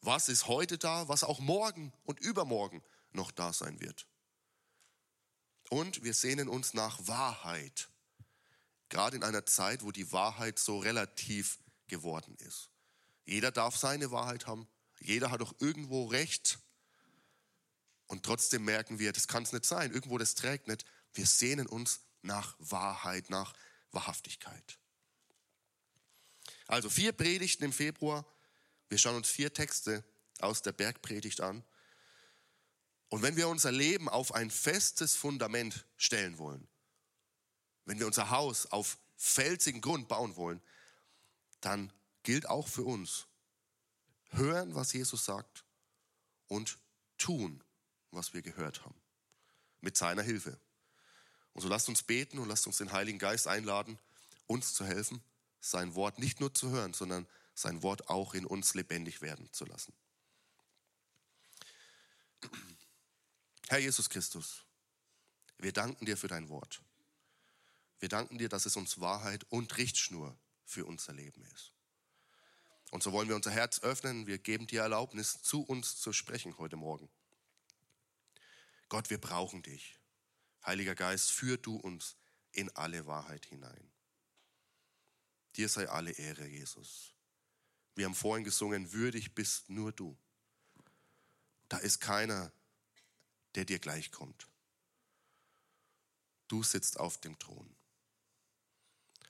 Was 0.00 0.28
ist 0.28 0.46
heute 0.46 0.78
da, 0.78 1.08
was 1.08 1.24
auch 1.24 1.40
morgen 1.40 1.92
und 2.04 2.20
übermorgen 2.20 2.82
noch 3.10 3.32
da 3.32 3.52
sein 3.52 3.80
wird? 3.80 4.06
Und 5.68 6.04
wir 6.04 6.14
sehnen 6.14 6.48
uns 6.48 6.74
nach 6.74 7.08
Wahrheit. 7.08 7.90
Gerade 8.88 9.16
in 9.16 9.24
einer 9.24 9.44
Zeit, 9.44 9.82
wo 9.82 9.90
die 9.90 10.12
Wahrheit 10.12 10.60
so 10.60 10.78
relativ 10.78 11.58
geworden 11.88 12.36
ist. 12.36 12.70
Jeder 13.24 13.50
darf 13.50 13.76
seine 13.76 14.12
Wahrheit 14.12 14.46
haben. 14.46 14.68
Jeder 15.00 15.32
hat 15.32 15.42
auch 15.42 15.54
irgendwo 15.58 16.06
Recht. 16.06 16.60
Und 18.06 18.24
trotzdem 18.24 18.64
merken 18.64 19.00
wir, 19.00 19.12
das 19.12 19.26
kann 19.26 19.42
es 19.42 19.52
nicht 19.52 19.66
sein. 19.66 19.92
Irgendwo 19.92 20.18
das 20.18 20.36
trägt 20.36 20.68
nicht. 20.68 20.84
Wir 21.12 21.26
sehnen 21.26 21.66
uns 21.66 22.00
nach 22.22 22.54
Wahrheit, 22.58 23.28
nach 23.28 23.54
Wahrhaftigkeit. 23.92 24.78
Also 26.66 26.90
vier 26.90 27.12
Predigten 27.12 27.64
im 27.64 27.72
Februar. 27.72 28.26
Wir 28.88 28.98
schauen 28.98 29.16
uns 29.16 29.28
vier 29.28 29.52
Texte 29.52 30.04
aus 30.40 30.62
der 30.62 30.72
Bergpredigt 30.72 31.40
an. 31.40 31.64
Und 33.08 33.22
wenn 33.22 33.36
wir 33.36 33.48
unser 33.48 33.72
Leben 33.72 34.08
auf 34.08 34.34
ein 34.34 34.50
festes 34.50 35.16
Fundament 35.16 35.86
stellen 35.96 36.38
wollen, 36.38 36.68
wenn 37.86 37.98
wir 37.98 38.06
unser 38.06 38.30
Haus 38.30 38.66
auf 38.66 38.98
felsigen 39.16 39.80
Grund 39.80 40.08
bauen 40.08 40.36
wollen, 40.36 40.60
dann 41.60 41.92
gilt 42.22 42.48
auch 42.48 42.68
für 42.68 42.84
uns, 42.84 43.26
hören, 44.30 44.74
was 44.74 44.92
Jesus 44.92 45.24
sagt 45.24 45.64
und 46.48 46.78
tun, 47.16 47.64
was 48.10 48.34
wir 48.34 48.42
gehört 48.42 48.84
haben. 48.84 49.00
Mit 49.80 49.96
seiner 49.96 50.22
Hilfe. 50.22 50.60
Und 51.58 51.62
so 51.62 51.68
lasst 51.68 51.88
uns 51.88 52.04
beten 52.04 52.38
und 52.38 52.48
lasst 52.48 52.68
uns 52.68 52.76
den 52.76 52.92
Heiligen 52.92 53.18
Geist 53.18 53.48
einladen, 53.48 53.98
uns 54.46 54.74
zu 54.74 54.84
helfen, 54.84 55.20
sein 55.60 55.96
Wort 55.96 56.20
nicht 56.20 56.38
nur 56.38 56.54
zu 56.54 56.70
hören, 56.70 56.94
sondern 56.94 57.26
sein 57.52 57.82
Wort 57.82 58.08
auch 58.08 58.34
in 58.34 58.46
uns 58.46 58.74
lebendig 58.74 59.22
werden 59.22 59.52
zu 59.52 59.64
lassen. 59.64 59.92
Herr 63.66 63.78
Jesus 63.78 64.08
Christus, 64.08 64.62
wir 65.58 65.72
danken 65.72 66.06
dir 66.06 66.16
für 66.16 66.28
dein 66.28 66.48
Wort. 66.48 66.80
Wir 67.98 68.08
danken 68.08 68.38
dir, 68.38 68.48
dass 68.48 68.64
es 68.64 68.76
uns 68.76 69.00
Wahrheit 69.00 69.44
und 69.50 69.78
Richtschnur 69.78 70.38
für 70.64 70.84
unser 70.84 71.12
Leben 71.12 71.42
ist. 71.56 71.72
Und 72.92 73.02
so 73.02 73.10
wollen 73.10 73.28
wir 73.28 73.34
unser 73.34 73.50
Herz 73.50 73.80
öffnen. 73.80 74.28
Wir 74.28 74.38
geben 74.38 74.68
dir 74.68 74.82
Erlaubnis, 74.82 75.42
zu 75.42 75.62
uns 75.62 75.96
zu 75.96 76.12
sprechen 76.12 76.56
heute 76.58 76.76
Morgen. 76.76 77.08
Gott, 78.88 79.10
wir 79.10 79.18
brauchen 79.20 79.64
dich. 79.64 79.97
Heiliger 80.64 80.94
Geist, 80.94 81.30
führ 81.30 81.56
du 81.56 81.76
uns 81.76 82.16
in 82.52 82.70
alle 82.76 83.06
Wahrheit 83.06 83.46
hinein. 83.46 83.90
Dir 85.56 85.68
sei 85.68 85.88
alle 85.88 86.12
Ehre, 86.12 86.46
Jesus. 86.46 87.14
Wir 87.94 88.04
haben 88.04 88.14
vorhin 88.14 88.44
gesungen, 88.44 88.92
würdig 88.92 89.34
bist 89.34 89.70
nur 89.70 89.92
du. 89.92 90.16
Da 91.68 91.78
ist 91.78 92.00
keiner, 92.00 92.52
der 93.54 93.64
dir 93.64 93.78
gleichkommt. 93.78 94.48
Du 96.46 96.62
sitzt 96.62 96.98
auf 96.98 97.18
dem 97.18 97.38
Thron. 97.38 97.74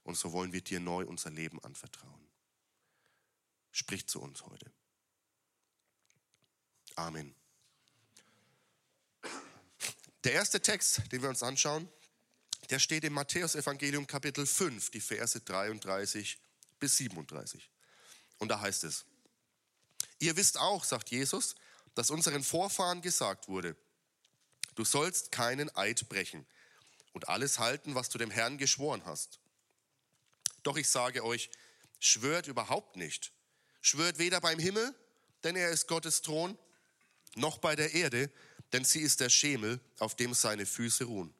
Und 0.04 0.16
so 0.16 0.32
wollen 0.32 0.52
wir 0.52 0.62
dir 0.62 0.80
neu 0.80 1.04
unser 1.06 1.30
Leben 1.30 1.62
anvertrauen. 1.64 2.28
Sprich 3.72 4.06
zu 4.06 4.20
uns 4.20 4.44
heute. 4.46 4.72
Amen. 6.94 7.34
Der 10.24 10.32
erste 10.32 10.60
Text, 10.60 11.02
den 11.12 11.22
wir 11.22 11.28
uns 11.28 11.42
anschauen, 11.42 11.88
der 12.70 12.80
steht 12.80 13.04
im 13.04 13.12
Matthäusevangelium 13.12 14.06
Kapitel 14.06 14.46
5, 14.46 14.90
die 14.90 15.00
Verse 15.00 15.40
33 15.40 16.38
bis 16.80 16.96
37. 16.96 17.70
Und 18.38 18.48
da 18.48 18.60
heißt 18.60 18.84
es, 18.84 19.04
ihr 20.18 20.36
wisst 20.36 20.58
auch, 20.58 20.84
sagt 20.84 21.10
Jesus, 21.10 21.54
dass 21.94 22.10
unseren 22.10 22.42
Vorfahren 22.42 23.00
gesagt 23.00 23.48
wurde, 23.48 23.76
du 24.74 24.84
sollst 24.84 25.32
keinen 25.32 25.74
Eid 25.76 26.08
brechen 26.08 26.46
und 27.12 27.28
alles 27.28 27.58
halten, 27.58 27.94
was 27.94 28.08
du 28.08 28.18
dem 28.18 28.30
Herrn 28.30 28.58
geschworen 28.58 29.04
hast. 29.04 29.38
Doch 30.62 30.76
ich 30.76 30.88
sage 30.88 31.24
euch, 31.24 31.50
schwört 32.00 32.48
überhaupt 32.48 32.96
nicht. 32.96 33.32
Schwört 33.80 34.18
weder 34.18 34.40
beim 34.40 34.58
Himmel, 34.58 34.94
denn 35.44 35.56
er 35.56 35.70
ist 35.70 35.86
Gottes 35.86 36.22
Thron, 36.22 36.58
noch 37.36 37.58
bei 37.58 37.76
der 37.76 37.94
Erde, 37.94 38.30
denn 38.72 38.84
sie 38.84 39.00
ist 39.00 39.20
der 39.20 39.30
Schemel, 39.30 39.80
auf 39.98 40.14
dem 40.14 40.34
seine 40.34 40.66
Füße 40.66 41.04
ruhen. 41.04 41.34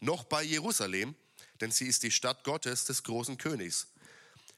Noch 0.00 0.24
bei 0.24 0.42
Jerusalem, 0.42 1.14
denn 1.60 1.70
sie 1.70 1.86
ist 1.86 2.02
die 2.02 2.10
Stadt 2.10 2.44
Gottes 2.44 2.84
des 2.84 3.02
großen 3.02 3.38
Königs. 3.38 3.88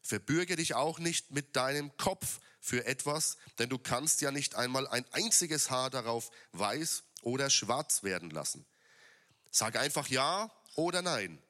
Verbürge 0.02 0.56
dich 0.56 0.74
auch 0.74 0.98
nicht 0.98 1.30
mit 1.30 1.56
deinem 1.56 1.96
Kopf 1.96 2.40
für 2.60 2.84
etwas, 2.86 3.36
denn 3.58 3.68
du 3.68 3.78
kannst 3.78 4.20
ja 4.20 4.30
nicht 4.30 4.54
einmal 4.54 4.86
ein 4.88 5.04
einziges 5.12 5.70
Haar 5.70 5.90
darauf 5.90 6.30
weiß 6.52 7.04
oder 7.22 7.50
schwarz 7.50 8.02
werden 8.02 8.30
lassen. 8.30 8.64
Sag 9.50 9.76
einfach 9.76 10.08
ja 10.08 10.50
oder 10.74 11.02
nein. 11.02 11.42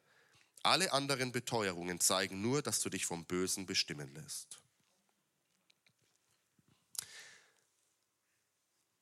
Alle 0.63 0.93
anderen 0.93 1.33
Beteuerungen 1.33 2.01
zeigen 2.01 2.41
nur, 2.41 2.61
dass 2.61 2.81
du 2.81 2.91
dich 2.91 3.07
vom 3.07 3.25
Bösen 3.25 3.67
bestimmen 3.67 4.13
lässt. 4.15 4.59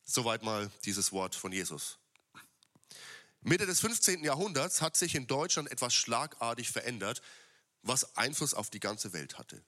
Soweit 0.04 0.42
mal 0.42 0.70
dieses 0.84 1.12
Wort 1.12 1.34
von 1.34 1.52
Jesus. 1.52 1.98
Mitte 3.40 3.66
des 3.66 3.80
15. 3.80 4.24
Jahrhunderts 4.24 4.80
hat 4.80 4.96
sich 4.96 5.14
in 5.14 5.26
Deutschland 5.26 5.70
etwas 5.70 5.94
schlagartig 5.94 6.70
verändert, 6.70 7.20
was 7.82 8.16
Einfluss 8.16 8.54
auf 8.54 8.70
die 8.70 8.80
ganze 8.80 9.12
Welt 9.12 9.38
hatte. 9.38 9.62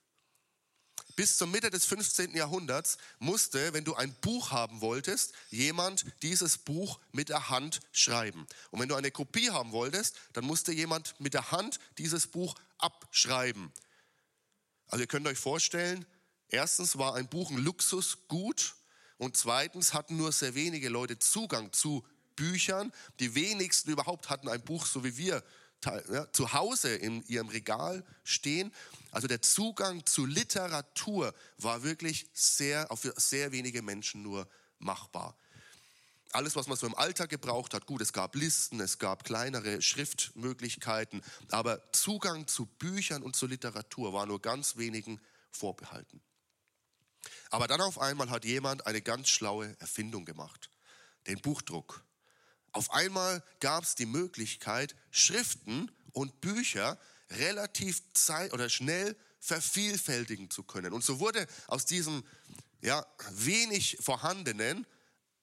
Bis 1.15 1.37
zur 1.37 1.47
Mitte 1.47 1.69
des 1.69 1.85
15. 1.85 2.35
Jahrhunderts 2.35 2.97
musste, 3.19 3.73
wenn 3.73 3.83
du 3.83 3.95
ein 3.95 4.13
Buch 4.21 4.51
haben 4.51 4.81
wolltest, 4.81 5.33
jemand 5.49 6.05
dieses 6.21 6.57
Buch 6.57 6.99
mit 7.11 7.29
der 7.29 7.49
Hand 7.49 7.79
schreiben. 7.91 8.47
Und 8.71 8.79
wenn 8.79 8.89
du 8.89 8.95
eine 8.95 9.11
Kopie 9.11 9.49
haben 9.49 9.71
wolltest, 9.71 10.15
dann 10.33 10.45
musste 10.45 10.71
jemand 10.71 11.19
mit 11.19 11.33
der 11.33 11.51
Hand 11.51 11.79
dieses 11.97 12.27
Buch 12.27 12.55
abschreiben. 12.77 13.71
Also 14.87 15.03
ihr 15.03 15.07
könnt 15.07 15.27
euch 15.27 15.39
vorstellen, 15.39 16.05
erstens 16.49 16.97
war 16.97 17.15
ein 17.15 17.27
Buch 17.27 17.51
ein 17.51 17.57
Luxusgut 17.57 18.75
und 19.17 19.35
zweitens 19.37 19.93
hatten 19.93 20.17
nur 20.17 20.31
sehr 20.31 20.55
wenige 20.55 20.89
Leute 20.89 21.17
Zugang 21.19 21.73
zu 21.73 22.03
Büchern. 22.35 22.93
Die 23.19 23.35
wenigsten 23.35 23.91
überhaupt 23.91 24.29
hatten 24.29 24.47
ein 24.47 24.63
Buch, 24.63 24.85
so 24.85 25.03
wie 25.03 25.17
wir 25.17 25.43
ja, 25.83 26.31
zu 26.31 26.53
Hause 26.53 26.95
in 26.95 27.25
ihrem 27.27 27.49
Regal 27.49 28.03
stehen. 28.23 28.71
Also 29.11 29.27
der 29.27 29.41
Zugang 29.41 30.05
zu 30.05 30.25
Literatur 30.25 31.33
war 31.57 31.83
wirklich 31.83 32.29
sehr, 32.33 32.91
auf 32.91 33.07
sehr 33.15 33.51
wenige 33.51 33.81
Menschen 33.81 34.21
nur 34.21 34.47
machbar. 34.79 35.35
Alles, 36.33 36.55
was 36.55 36.67
man 36.67 36.77
so 36.77 36.85
im 36.85 36.95
Alltag 36.95 37.29
gebraucht 37.29 37.73
hat, 37.73 37.85
gut, 37.85 38.01
es 38.01 38.11
gab 38.11 38.35
Listen, 38.35 38.81
es 38.81 38.99
gab 38.99 39.23
kleinere 39.23 39.81
Schriftmöglichkeiten, 39.81 41.23
aber 41.51 41.81
Zugang 41.93 42.47
zu 42.47 42.65
Büchern 42.65 43.23
und 43.23 43.35
zu 43.35 43.47
Literatur 43.47 44.13
war 44.13 44.25
nur 44.25 44.41
ganz 44.41 44.77
wenigen 44.77 45.21
vorbehalten. 45.51 46.21
Aber 47.49 47.67
dann 47.67 47.81
auf 47.81 47.99
einmal 47.99 48.29
hat 48.29 48.45
jemand 48.45 48.85
eine 48.85 49.01
ganz 49.01 49.29
schlaue 49.29 49.75
Erfindung 49.79 50.25
gemacht, 50.25 50.69
den 51.27 51.41
Buchdruck. 51.41 52.03
Auf 52.71 52.91
einmal 52.91 53.43
gab 53.59 53.83
es 53.83 53.95
die 53.95 54.05
Möglichkeit, 54.05 54.95
Schriften 55.11 55.91
und 56.11 56.41
Bücher 56.41 56.99
relativ 57.29 58.01
zeit 58.13 58.53
oder 58.53 58.69
schnell 58.69 59.15
vervielfältigen 59.39 60.49
zu 60.49 60.63
können. 60.63 60.93
Und 60.93 61.03
so 61.03 61.19
wurde 61.19 61.47
aus 61.67 61.85
diesem 61.85 62.23
ja, 62.81 63.05
wenig 63.31 63.97
vorhandenen 63.99 64.85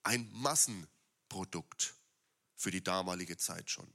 ein 0.03 0.31
Massenprodukt 0.33 1.95
für 2.57 2.71
die 2.71 2.83
damalige 2.83 3.37
Zeit 3.37 3.71
schon. 3.71 3.93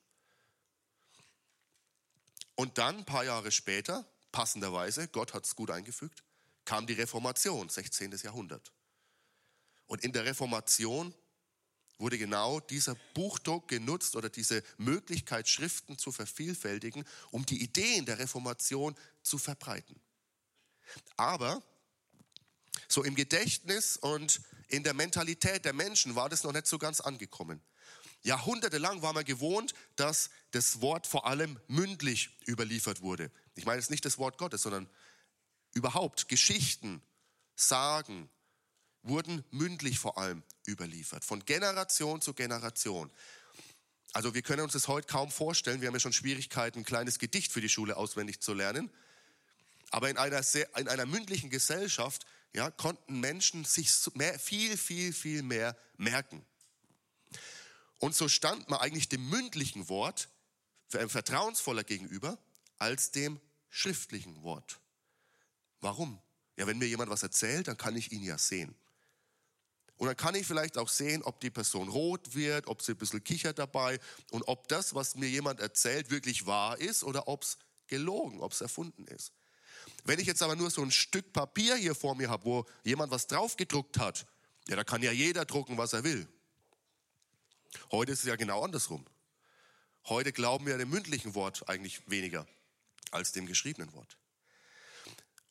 Und 2.55 2.77
dann, 2.77 2.97
ein 2.97 3.05
paar 3.05 3.23
Jahre 3.23 3.51
später, 3.51 4.05
passenderweise, 4.31 5.07
Gott 5.07 5.33
hat 5.33 5.45
es 5.45 5.55
gut 5.55 5.71
eingefügt, 5.71 6.23
kam 6.69 6.85
die 6.85 6.93
Reformation, 6.93 7.67
16. 7.67 8.11
Jahrhundert. 8.21 8.71
Und 9.87 10.03
in 10.03 10.13
der 10.13 10.25
Reformation 10.25 11.15
wurde 11.97 12.19
genau 12.19 12.59
dieser 12.59 12.93
Buchdruck 13.15 13.67
genutzt 13.67 14.15
oder 14.15 14.29
diese 14.29 14.61
Möglichkeit, 14.77 15.49
Schriften 15.49 15.97
zu 15.97 16.11
vervielfältigen, 16.11 17.05
um 17.31 17.43
die 17.43 17.63
Ideen 17.63 18.05
der 18.05 18.19
Reformation 18.19 18.95
zu 19.23 19.39
verbreiten. 19.39 19.99
Aber 21.17 21.63
so 22.87 23.03
im 23.03 23.15
Gedächtnis 23.15 23.97
und 23.97 24.39
in 24.67 24.83
der 24.83 24.93
Mentalität 24.93 25.65
der 25.65 25.73
Menschen 25.73 26.13
war 26.13 26.29
das 26.29 26.43
noch 26.43 26.53
nicht 26.53 26.67
so 26.67 26.77
ganz 26.77 27.01
angekommen. 27.01 27.63
Jahrhundertelang 28.21 29.01
war 29.01 29.13
man 29.13 29.25
gewohnt, 29.25 29.73
dass 29.95 30.29
das 30.51 30.81
Wort 30.81 31.07
vor 31.07 31.25
allem 31.25 31.59
mündlich 31.67 32.29
überliefert 32.47 33.01
wurde. 33.01 33.31
Ich 33.55 33.65
meine 33.65 33.79
jetzt 33.79 33.89
nicht 33.89 34.05
das 34.05 34.19
Wort 34.19 34.37
Gottes, 34.37 34.61
sondern 34.61 34.87
überhaupt 35.73 36.27
Geschichten, 36.27 37.01
Sagen, 37.55 38.29
wurden 39.03 39.43
mündlich 39.51 39.99
vor 39.99 40.17
allem 40.17 40.43
überliefert, 40.67 41.25
von 41.25 41.43
Generation 41.43 42.21
zu 42.21 42.33
Generation. 42.33 43.11
Also 44.13 44.33
wir 44.33 44.41
können 44.41 44.63
uns 44.63 44.73
das 44.73 44.87
heute 44.87 45.07
kaum 45.07 45.29
vorstellen. 45.29 45.81
Wir 45.81 45.87
haben 45.87 45.95
ja 45.95 45.99
schon 45.99 46.13
Schwierigkeiten, 46.13 46.79
ein 46.79 46.85
kleines 46.85 47.19
Gedicht 47.19 47.51
für 47.51 47.61
die 47.61 47.69
Schule 47.69 47.97
auswendig 47.97 48.41
zu 48.41 48.53
lernen. 48.53 48.89
Aber 49.91 50.09
in 50.09 50.17
einer, 50.17 50.41
sehr, 50.43 50.75
in 50.77 50.87
einer 50.87 51.05
mündlichen 51.05 51.49
Gesellschaft 51.49 52.25
ja, 52.53 52.71
konnten 52.71 53.19
Menschen 53.19 53.65
sich 53.65 53.91
mehr, 54.13 54.39
viel, 54.39 54.77
viel, 54.77 55.13
viel 55.13 55.43
mehr 55.43 55.77
merken. 55.97 56.45
Und 57.99 58.15
so 58.15 58.27
stand 58.27 58.69
man 58.69 58.79
eigentlich 58.79 59.09
dem 59.09 59.29
mündlichen 59.29 59.89
Wort 59.89 60.29
vertrauensvoller 60.87 61.83
gegenüber 61.83 62.39
als 62.79 63.11
dem 63.11 63.39
schriftlichen 63.69 64.41
Wort. 64.41 64.79
Warum? 65.81 66.19
Ja, 66.57 66.67
wenn 66.67 66.77
mir 66.77 66.87
jemand 66.87 67.09
was 67.09 67.23
erzählt, 67.23 67.67
dann 67.67 67.77
kann 67.77 67.95
ich 67.95 68.11
ihn 68.11 68.23
ja 68.23 68.37
sehen. 68.37 68.75
Und 69.95 70.07
dann 70.07 70.15
kann 70.15 70.35
ich 70.35 70.47
vielleicht 70.47 70.77
auch 70.77 70.87
sehen, 70.87 71.23
ob 71.23 71.41
die 71.41 71.49
Person 71.49 71.89
rot 71.89 72.33
wird, 72.33 72.67
ob 72.67 72.81
sie 72.81 72.93
ein 72.93 72.97
bisschen 72.97 73.23
kichert 73.23 73.59
dabei 73.59 73.99
und 74.31 74.43
ob 74.47 74.67
das, 74.69 74.95
was 74.95 75.15
mir 75.15 75.29
jemand 75.29 75.59
erzählt, 75.59 76.09
wirklich 76.09 76.45
wahr 76.45 76.77
ist 76.79 77.03
oder 77.03 77.27
ob 77.27 77.43
es 77.43 77.57
gelogen, 77.87 78.39
ob 78.39 78.53
es 78.53 78.61
erfunden 78.61 79.05
ist. 79.07 79.33
Wenn 80.05 80.19
ich 80.19 80.27
jetzt 80.27 80.41
aber 80.41 80.55
nur 80.55 80.69
so 80.69 80.81
ein 80.81 80.91
Stück 80.91 81.33
Papier 81.33 81.75
hier 81.75 81.95
vor 81.95 82.15
mir 82.15 82.29
habe, 82.29 82.45
wo 82.45 82.65
jemand 82.83 83.11
was 83.11 83.27
draufgedruckt 83.27 83.97
hat, 83.97 84.25
ja, 84.69 84.75
da 84.75 84.83
kann 84.83 85.01
ja 85.01 85.11
jeder 85.11 85.45
drucken, 85.45 85.77
was 85.77 85.93
er 85.93 86.03
will. 86.03 86.27
Heute 87.91 88.11
ist 88.11 88.19
es 88.19 88.25
ja 88.25 88.35
genau 88.35 88.63
andersrum. 88.63 89.05
Heute 90.07 90.31
glauben 90.31 90.65
wir 90.65 90.77
dem 90.77 90.89
mündlichen 90.89 91.35
Wort 91.35 91.67
eigentlich 91.67 92.09
weniger 92.09 92.47
als 93.11 93.31
dem 93.31 93.45
geschriebenen 93.45 93.91
Wort. 93.93 94.18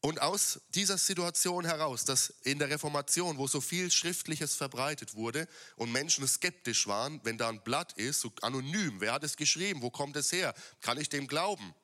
Und 0.01 0.21
aus 0.21 0.61
dieser 0.69 0.97
Situation 0.97 1.65
heraus, 1.65 2.05
dass 2.05 2.31
in 2.43 2.61
der 2.61 2.71
Reformation, 2.71 3.37
wo 3.37 3.49
so 3.49 3.61
viel 3.61 3.91
Schriftliches 3.91 4.55
verbreitet 4.55 5.15
wurde 5.15 5.49
und 5.75 5.91
Menschen 5.91 6.27
skeptisch 6.29 6.87
waren, 6.87 7.21
wenn 7.25 7.37
da 7.37 7.49
ein 7.49 7.65
Blatt 7.65 7.95
ist, 7.95 8.21
so 8.21 8.33
anonym, 8.43 9.01
wer 9.01 9.13
hat 9.13 9.25
es 9.25 9.37
geschrieben, 9.37 9.83
wo 9.83 9.91
kommt 9.91 10.15
es 10.15 10.31
her, 10.31 10.55
kann 10.83 10.99
ich 10.99 11.09
dem 11.09 11.27
glauben? 11.27 11.75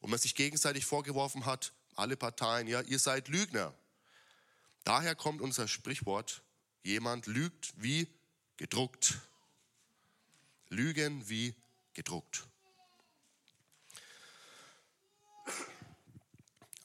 Und 0.00 0.10
man 0.10 0.18
sich 0.18 0.34
gegenseitig 0.34 0.84
vorgeworfen 0.84 1.46
hat, 1.46 1.72
alle 1.94 2.16
Parteien, 2.16 2.66
ja, 2.66 2.80
ihr 2.80 2.98
seid 2.98 3.28
Lügner. 3.28 3.72
Daher 4.82 5.14
kommt 5.14 5.40
unser 5.40 5.68
Sprichwort, 5.68 6.42
jemand 6.82 7.26
lügt 7.26 7.72
wie 7.76 8.08
gedruckt. 8.56 9.18
Lügen 10.70 11.28
wie 11.28 11.54
gedruckt. 11.94 12.47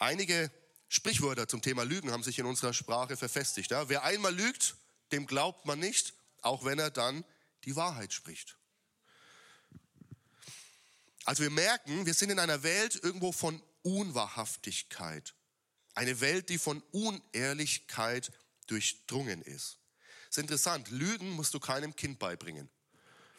Einige 0.04 0.52
Sprichwörter 0.90 1.48
zum 1.48 1.62
Thema 1.62 1.84
Lügen 1.84 2.12
haben 2.12 2.24
sich 2.24 2.38
in 2.38 2.46
unserer 2.46 2.74
Sprache 2.74 3.16
verfestigt. 3.16 3.72
Ja? 3.72 3.88
Wer 3.88 4.04
einmal 4.04 4.36
lügt, 4.36 4.76
dem 5.14 5.26
glaubt 5.26 5.66
man 5.66 5.80
nicht, 5.80 6.14
auch 6.42 6.66
wenn 6.66 6.78
er 6.78 6.92
dann 6.92 7.24
die 7.64 7.78
Wahrheit 7.78 8.12
spricht. 8.12 8.58
Also 11.24 11.44
wir 11.44 11.50
merken, 11.52 12.06
wir 12.06 12.14
sind 12.14 12.32
in 12.32 12.40
einer 12.40 12.64
Welt 12.64 13.00
irgendwo 13.02 13.32
von 13.32 13.64
Unwahrhaftigkeit. 13.82 15.34
Eine 15.96 16.20
Welt, 16.20 16.50
die 16.50 16.58
von 16.58 16.84
Unehrlichkeit 16.92 18.34
durchdrungen 18.68 19.42
ist. 19.42 19.78
Das 20.28 20.38
ist 20.38 20.40
interessant, 20.40 20.90
Lügen 20.90 21.30
musst 21.30 21.54
du 21.54 21.62
keinem 21.62 21.96
Kind 21.96 22.20
beibringen. 22.20 22.70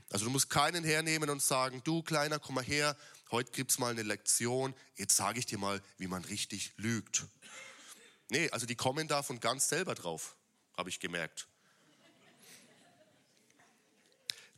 Also 0.08 0.24
du 0.24 0.30
musst 0.30 0.48
keinen 0.48 0.82
hernehmen 0.82 1.28
und 1.28 1.42
sagen, 1.42 1.82
du 1.84 2.02
Kleiner, 2.02 2.38
komm 2.38 2.54
mal 2.54 2.64
her, 2.64 2.96
heute 3.34 3.50
gibt 3.50 3.72
es 3.72 3.78
mal 3.78 3.90
eine 3.90 4.04
Lektion, 4.04 4.74
jetzt 4.94 5.16
sage 5.16 5.40
ich 5.40 5.46
dir 5.46 5.58
mal, 5.58 5.82
wie 5.98 6.06
man 6.06 6.24
richtig 6.24 6.72
lügt. 6.76 7.24
Nee, 8.28 8.48
also 8.50 8.64
die 8.64 8.76
kommen 8.76 9.08
da 9.08 9.24
von 9.24 9.40
ganz 9.40 9.68
selber 9.68 9.96
drauf, 9.96 10.36
habe 10.76 10.88
ich 10.88 11.00
gemerkt. 11.00 11.48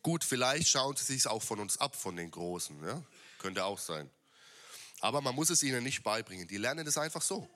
Gut, 0.02 0.24
vielleicht 0.24 0.68
schauen 0.68 0.94
sie 0.94 1.04
sich 1.04 1.26
auch 1.26 1.42
von 1.42 1.58
uns 1.58 1.78
ab, 1.78 1.96
von 1.96 2.16
den 2.16 2.30
Großen. 2.30 2.86
Ja? 2.86 3.02
Könnte 3.38 3.64
auch 3.64 3.78
sein. 3.78 4.10
Aber 5.00 5.22
man 5.22 5.34
muss 5.34 5.48
es 5.48 5.62
ihnen 5.62 5.82
nicht 5.82 6.02
beibringen. 6.02 6.46
Die 6.46 6.58
lernen 6.58 6.86
es 6.86 6.98
einfach 6.98 7.22
so. 7.22 7.48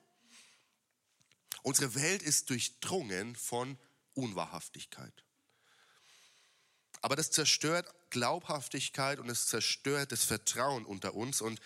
Unsere 1.63 1.95
Welt 1.95 2.23
ist 2.23 2.49
durchdrungen 2.49 3.37
von 3.37 3.79
Unwahrhaftigkeit. 4.15 5.13
Aber 7.03 7.15
das 7.15 7.31
zerstört 7.31 7.95
Glaubhaftigkeit 8.11 9.19
und 9.19 9.29
es 9.29 9.47
zerstört 9.47 10.13
das 10.13 10.25
Vertrauen 10.25 10.85
unter 10.85 11.15
uns. 11.15 11.41
Und 11.41 11.61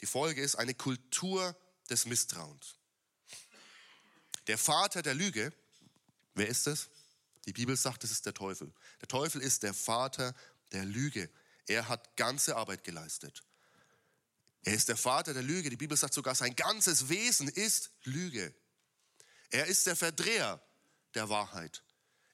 die 0.00 0.06
Folge 0.06 0.42
ist 0.42 0.56
eine 0.56 0.74
Kultur 0.74 1.56
des 1.90 2.06
Misstrauens. 2.06 2.76
Der 4.46 4.58
Vater 4.58 5.02
der 5.02 5.14
Lüge, 5.14 5.52
wer 6.34 6.48
ist 6.48 6.66
das? 6.66 6.88
Die 7.46 7.52
Bibel 7.52 7.76
sagt, 7.76 8.04
es 8.04 8.10
ist 8.10 8.26
der 8.26 8.34
Teufel. 8.34 8.72
Der 9.00 9.08
Teufel 9.08 9.40
ist 9.40 9.62
der 9.62 9.74
Vater 9.74 10.34
der 10.72 10.84
Lüge. 10.84 11.30
Er 11.66 11.88
hat 11.88 12.16
ganze 12.16 12.56
Arbeit 12.56 12.84
geleistet. 12.84 13.42
Er 14.62 14.74
ist 14.74 14.88
der 14.88 14.96
Vater 14.96 15.32
der 15.32 15.42
Lüge. 15.42 15.70
Die 15.70 15.76
Bibel 15.76 15.96
sagt 15.96 16.14
sogar, 16.14 16.34
sein 16.34 16.56
ganzes 16.56 17.08
Wesen 17.08 17.48
ist 17.48 17.90
Lüge. 18.02 18.52
Er 19.50 19.66
ist 19.66 19.86
der 19.86 19.96
Verdreher 19.96 20.60
der 21.14 21.28
Wahrheit. 21.28 21.82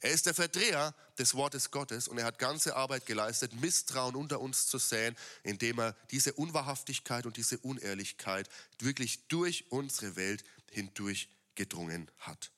Er 0.03 0.11
ist 0.11 0.27
der 0.27 0.35
Verdreher 0.35 0.95
des 1.17 1.35
Wortes 1.35 1.71
Gottes 1.71 2.09
und 2.09 2.19
er 2.19 2.25
hat 2.25 2.41
ganze 2.41 2.75
Arbeit 2.75 3.07
geleistet, 3.07 3.55
Misstrauen 3.55 4.17
unter 4.17 4.41
uns 4.41 4.67
zu 4.67 4.79
säen, 4.79 5.17
indem 5.45 5.79
er 5.79 5.97
diese 6.11 6.33
Unwahrhaftigkeit 6.33 7.25
und 7.25 7.37
diese 7.37 7.57
Unehrlichkeit 7.59 8.49
wirklich 8.81 9.29
durch 9.29 9.71
unsere 9.71 10.17
Welt 10.17 10.43
hindurch 10.73 11.29
gedrungen 11.55 12.11
hat. 12.19 12.51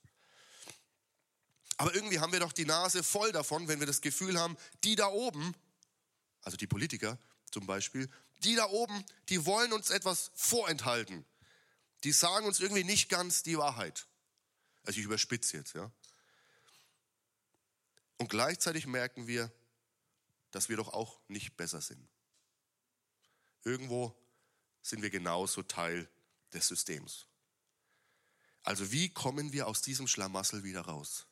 Aber 1.77 1.95
irgendwie 1.95 2.19
haben 2.19 2.33
wir 2.33 2.41
doch 2.41 2.53
die 2.53 2.65
Nase 2.65 3.03
voll 3.03 3.31
davon, 3.31 3.69
wenn 3.69 3.79
wir 3.79 3.87
das 3.87 4.01
Gefühl 4.01 4.41
haben, 4.41 4.57
die 4.83 4.97
da 4.97 5.09
oben, 5.09 5.55
also 6.41 6.57
die 6.57 6.67
Politiker 6.67 7.19
zum 7.51 7.67
Beispiel, 7.67 8.09
die 8.39 8.55
da 8.55 8.71
oben, 8.71 9.05
die 9.29 9.45
wollen 9.45 9.75
uns 9.75 9.91
etwas 9.91 10.31
vorenthalten. 10.35 11.27
Die 12.05 12.13
sagen 12.13 12.47
uns 12.47 12.61
irgendwie 12.61 12.85
nicht 12.85 13.11
ganz 13.11 13.43
die 13.43 13.59
Wahrheit. 13.59 14.07
Also 14.85 14.99
ich 14.99 15.05
überspitze 15.05 15.59
jetzt, 15.59 15.75
ja. 15.75 15.91
Und 18.18 18.29
gleichzeitig 18.29 18.87
merken 18.87 19.27
wir, 19.27 19.50
dass 20.50 20.68
wir 20.68 20.77
doch 20.77 20.92
auch 20.92 21.20
nicht 21.29 21.57
besser 21.57 21.81
sind. 21.81 22.09
Irgendwo 23.64 24.14
sind 24.83 25.03
wir 25.03 25.11
genauso 25.11 25.62
Teil 25.62 26.09
des 26.53 26.68
Systems. 26.68 27.27
Also 28.62 28.92
wie 28.92 29.09
kommen 29.09 29.53
wir 29.53 29.66
aus 29.66 29.83
diesem 29.83 30.07
Schlamassel 30.07 30.62
wieder 30.64 30.83
raus? 30.83 31.27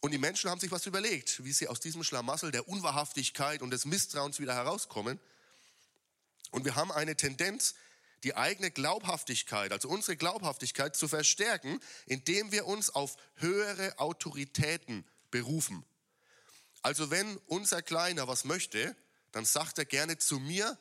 Und 0.00 0.10
die 0.10 0.18
Menschen 0.18 0.50
haben 0.50 0.60
sich 0.60 0.70
was 0.70 0.86
überlegt, 0.86 1.44
wie 1.44 1.52
sie 1.52 1.68
aus 1.68 1.80
diesem 1.80 2.02
Schlamassel 2.02 2.50
der 2.50 2.68
Unwahrhaftigkeit 2.68 3.62
und 3.62 3.70
des 3.70 3.84
Misstrauens 3.84 4.40
wieder 4.40 4.54
herauskommen. 4.54 5.20
Und 6.50 6.64
wir 6.64 6.74
haben 6.74 6.90
eine 6.92 7.16
Tendenz, 7.16 7.74
die 8.24 8.36
eigene 8.36 8.70
Glaubhaftigkeit, 8.70 9.72
also 9.72 9.88
unsere 9.88 10.16
Glaubhaftigkeit 10.16 10.96
zu 10.96 11.08
verstärken, 11.08 11.80
indem 12.06 12.52
wir 12.52 12.66
uns 12.66 12.90
auf 12.90 13.16
höhere 13.36 13.98
Autoritäten 13.98 15.04
berufen. 15.30 15.84
Also 16.82 17.10
wenn 17.10 17.36
unser 17.46 17.82
Kleiner 17.82 18.28
was 18.28 18.44
möchte, 18.44 18.96
dann 19.32 19.44
sagt 19.44 19.78
er 19.78 19.84
gerne 19.84 20.18
zu 20.18 20.38
mir, 20.38 20.78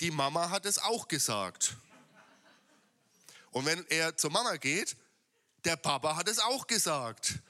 die 0.00 0.10
Mama 0.10 0.50
hat 0.50 0.66
es 0.66 0.78
auch 0.78 1.08
gesagt. 1.08 1.76
Und 3.50 3.66
wenn 3.66 3.84
er 3.88 4.16
zur 4.16 4.30
Mama 4.30 4.56
geht, 4.56 4.96
der 5.64 5.76
Papa 5.76 6.16
hat 6.16 6.28
es 6.28 6.38
auch 6.38 6.66
gesagt. 6.66 7.40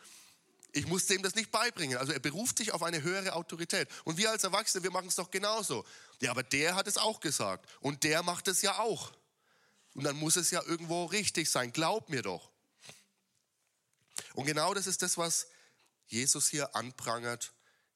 Ich 0.73 0.87
muss 0.87 1.07
dem 1.07 1.23
das 1.23 1.35
nicht 1.35 1.51
beibringen. 1.51 1.99
Also 1.99 2.13
er 2.13 2.21
beruft 2.21 2.59
sich 2.59 2.73
auf 2.73 2.83
eine 2.83 3.03
höhere 3.03 3.35
Autorität. 3.35 3.89
Und 4.05 4.17
wir 4.17 4.31
als 4.31 4.45
Erwachsene, 4.45 4.85
wir 4.85 4.91
machen 4.91 5.09
es 5.09 5.17
doch 5.17 5.31
genauso. 5.31 5.85
Ja, 6.21 6.31
aber 6.31 6.43
der 6.43 6.75
hat 6.75 6.87
es 6.87 6.97
auch 6.99 7.21
gesagt. 7.21 7.69
Und 7.81 8.05
der 8.05 8.23
macht 8.23 8.49
es 8.49 8.63
ja 8.63 8.79
auch. 8.79 9.13
Und 9.99 10.05
dann 10.05 10.15
muss 10.15 10.37
es 10.37 10.53
ja 10.53 10.63
irgendwo 10.63 11.07
richtig 11.07 11.51
sein. 11.51 11.73
Glaub 11.73 12.09
mir 12.09 12.23
doch. 12.23 12.53
Und 14.35 14.47
genau 14.47 14.73
das 14.73 14.87
ist 14.87 15.03
das, 15.03 15.19
was 15.19 15.49
Jesus 16.07 16.47
hier 16.49 16.77
anprangert 16.77 17.53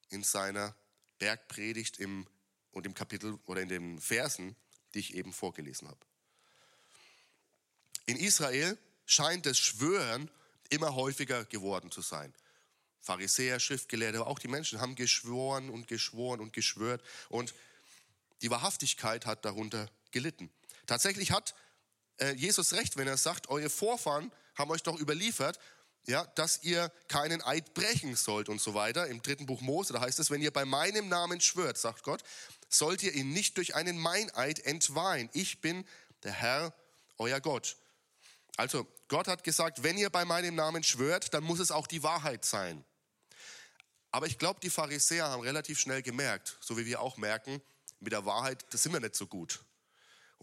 in 0.09 0.21
seiner 0.21 0.75
Bergpredigt 1.17 2.01
im, 2.01 2.27
und 2.71 2.85
im 2.85 2.93
Kapitel 2.93 3.39
oder 3.45 3.61
in 3.61 3.69
den 3.69 4.01
Versen, 4.01 4.57
die 4.93 4.99
ich 4.99 5.13
eben 5.13 5.31
vorgelesen 5.31 5.87
habe. 5.87 6.05
In 8.05 8.17
Israel 8.17 8.77
scheint 9.05 9.45
das 9.45 9.57
Schwören 9.57 10.29
immer 10.69 10.95
häufiger 10.95 11.45
geworden 11.45 11.89
zu 11.89 12.01
sein. 12.01 12.33
Pharisäer, 12.99 13.61
Schriftgelehrte, 13.61 14.19
aber 14.19 14.27
auch 14.27 14.39
die 14.39 14.49
Menschen 14.49 14.81
haben 14.81 14.95
geschworen 14.95 15.69
und 15.69 15.87
geschworen 15.87 16.41
und 16.41 16.51
geschwört 16.51 17.01
und 17.29 17.53
die 18.41 18.49
Wahrhaftigkeit 18.49 19.25
hat 19.25 19.45
darunter 19.45 19.89
gelitten. 20.11 20.51
Tatsächlich 20.85 21.31
hat 21.31 21.55
äh, 22.23 22.33
Jesus 22.33 22.73
recht, 22.73 22.97
wenn 22.97 23.07
er 23.07 23.17
sagt, 23.17 23.49
eure 23.49 23.69
Vorfahren 23.69 24.31
haben 24.55 24.71
euch 24.71 24.83
doch 24.83 24.99
überliefert, 24.99 25.59
ja, 26.05 26.25
dass 26.35 26.63
ihr 26.63 26.91
keinen 27.07 27.41
Eid 27.41 27.73
brechen 27.73 28.15
sollt 28.15 28.49
und 28.49 28.61
so 28.61 28.73
weiter. 28.73 29.07
Im 29.07 29.21
dritten 29.21 29.45
Buch 29.45 29.61
Mose, 29.61 29.93
da 29.93 30.01
heißt 30.01 30.19
es, 30.19 30.31
wenn 30.31 30.41
ihr 30.41 30.51
bei 30.51 30.65
meinem 30.65 31.07
Namen 31.07 31.39
schwört, 31.39 31.77
sagt 31.77 32.03
Gott, 32.03 32.23
sollt 32.69 33.03
ihr 33.03 33.13
ihn 33.13 33.31
nicht 33.31 33.57
durch 33.57 33.75
einen 33.75 33.97
Meineid 33.97 34.59
entweihen. 34.59 35.29
Ich 35.33 35.61
bin 35.61 35.85
der 36.23 36.33
Herr, 36.33 36.73
euer 37.17 37.39
Gott. 37.39 37.77
Also, 38.57 38.85
Gott 39.07 39.27
hat 39.27 39.43
gesagt, 39.43 39.83
wenn 39.83 39.97
ihr 39.97 40.09
bei 40.09 40.25
meinem 40.25 40.55
Namen 40.55 40.83
schwört, 40.83 41.33
dann 41.33 41.43
muss 41.43 41.59
es 41.59 41.71
auch 41.71 41.87
die 41.87 42.03
Wahrheit 42.03 42.45
sein. 42.45 42.83
Aber 44.11 44.27
ich 44.27 44.37
glaube, 44.37 44.59
die 44.59 44.69
Pharisäer 44.69 45.29
haben 45.29 45.41
relativ 45.41 45.79
schnell 45.79 46.01
gemerkt, 46.01 46.57
so 46.59 46.77
wie 46.77 46.85
wir 46.85 47.01
auch 47.01 47.17
merken, 47.17 47.61
mit 47.99 48.13
der 48.13 48.25
Wahrheit, 48.25 48.65
das 48.71 48.83
sind 48.83 48.93
wir 48.93 48.99
nicht 48.99 49.15
so 49.15 49.25
gut. 49.25 49.63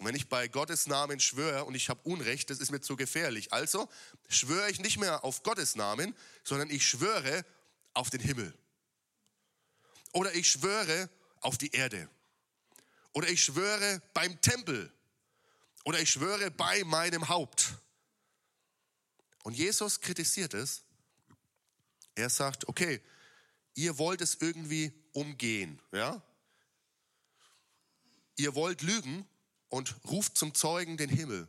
Und 0.01 0.07
wenn 0.07 0.15
ich 0.15 0.31
bei 0.31 0.49
Gottes 0.49 0.87
Namen 0.87 1.21
schwöre 1.21 1.67
und 1.67 1.75
ich 1.75 1.91
habe 1.91 2.01
Unrecht, 2.05 2.49
das 2.49 2.59
ist 2.59 2.71
mir 2.71 2.81
zu 2.81 2.97
gefährlich. 2.97 3.53
Also 3.53 3.87
schwöre 4.31 4.71
ich 4.71 4.81
nicht 4.81 4.97
mehr 4.97 5.25
auf 5.25 5.43
Gottes 5.43 5.77
Namen, 5.77 6.17
sondern 6.43 6.71
ich 6.71 6.87
schwöre 6.87 7.45
auf 7.93 8.09
den 8.09 8.21
Himmel. 8.21 8.55
Oder 10.15 10.35
ich 10.35 10.49
schwöre 10.49 11.11
auf 11.43 11.59
die 11.59 11.73
Erde. 11.73 12.09
Oder 13.13 13.29
ich 13.29 13.45
schwöre 13.45 14.01
beim 14.15 14.41
Tempel. 14.41 14.91
Oder 15.85 16.01
ich 16.01 16.09
schwöre 16.09 16.51
bei 16.51 16.83
meinem 16.85 17.29
Haupt. 17.29 17.75
Und 19.43 19.53
Jesus 19.53 20.01
kritisiert 20.01 20.55
es. 20.55 20.83
Er 22.15 22.31
sagt, 22.31 22.67
okay, 22.69 23.03
ihr 23.75 23.99
wollt 23.99 24.23
es 24.23 24.37
irgendwie 24.37 24.95
umgehen, 25.13 25.79
ja? 25.93 26.23
Ihr 28.37 28.55
wollt 28.55 28.81
lügen 28.81 29.29
und 29.71 29.97
ruft 30.05 30.37
zum 30.37 30.55
Zeugen 30.55 30.97
den 30.97 31.09
Himmel. 31.09 31.49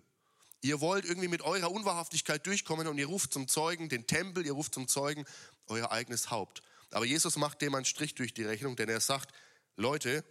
Ihr 0.62 0.80
wollt 0.80 1.06
irgendwie 1.06 1.28
mit 1.28 1.42
eurer 1.42 1.72
Unwahrhaftigkeit 1.72 2.46
durchkommen 2.46 2.88
und 2.88 2.98
ihr 2.98 3.08
ruft 3.08 3.34
zum 3.34 3.48
Zeugen 3.48 3.90
den 3.90 4.08
Tempel, 4.08 4.46
ihr 4.46 4.54
ruft 4.54 4.74
zum 4.74 4.88
Zeugen 4.88 5.26
euer 5.68 5.92
eigenes 5.92 6.30
Haupt. 6.30 6.62
Aber 6.92 7.06
Jesus 7.06 7.36
macht 7.36 7.62
dem 7.62 7.74
einen 7.76 7.86
Strich 7.86 8.16
durch 8.16 8.34
die 8.34 8.44
Rechnung, 8.44 8.76
denn 8.76 8.90
er 8.90 9.02
sagt, 9.02 9.34
Leute, 9.76 10.24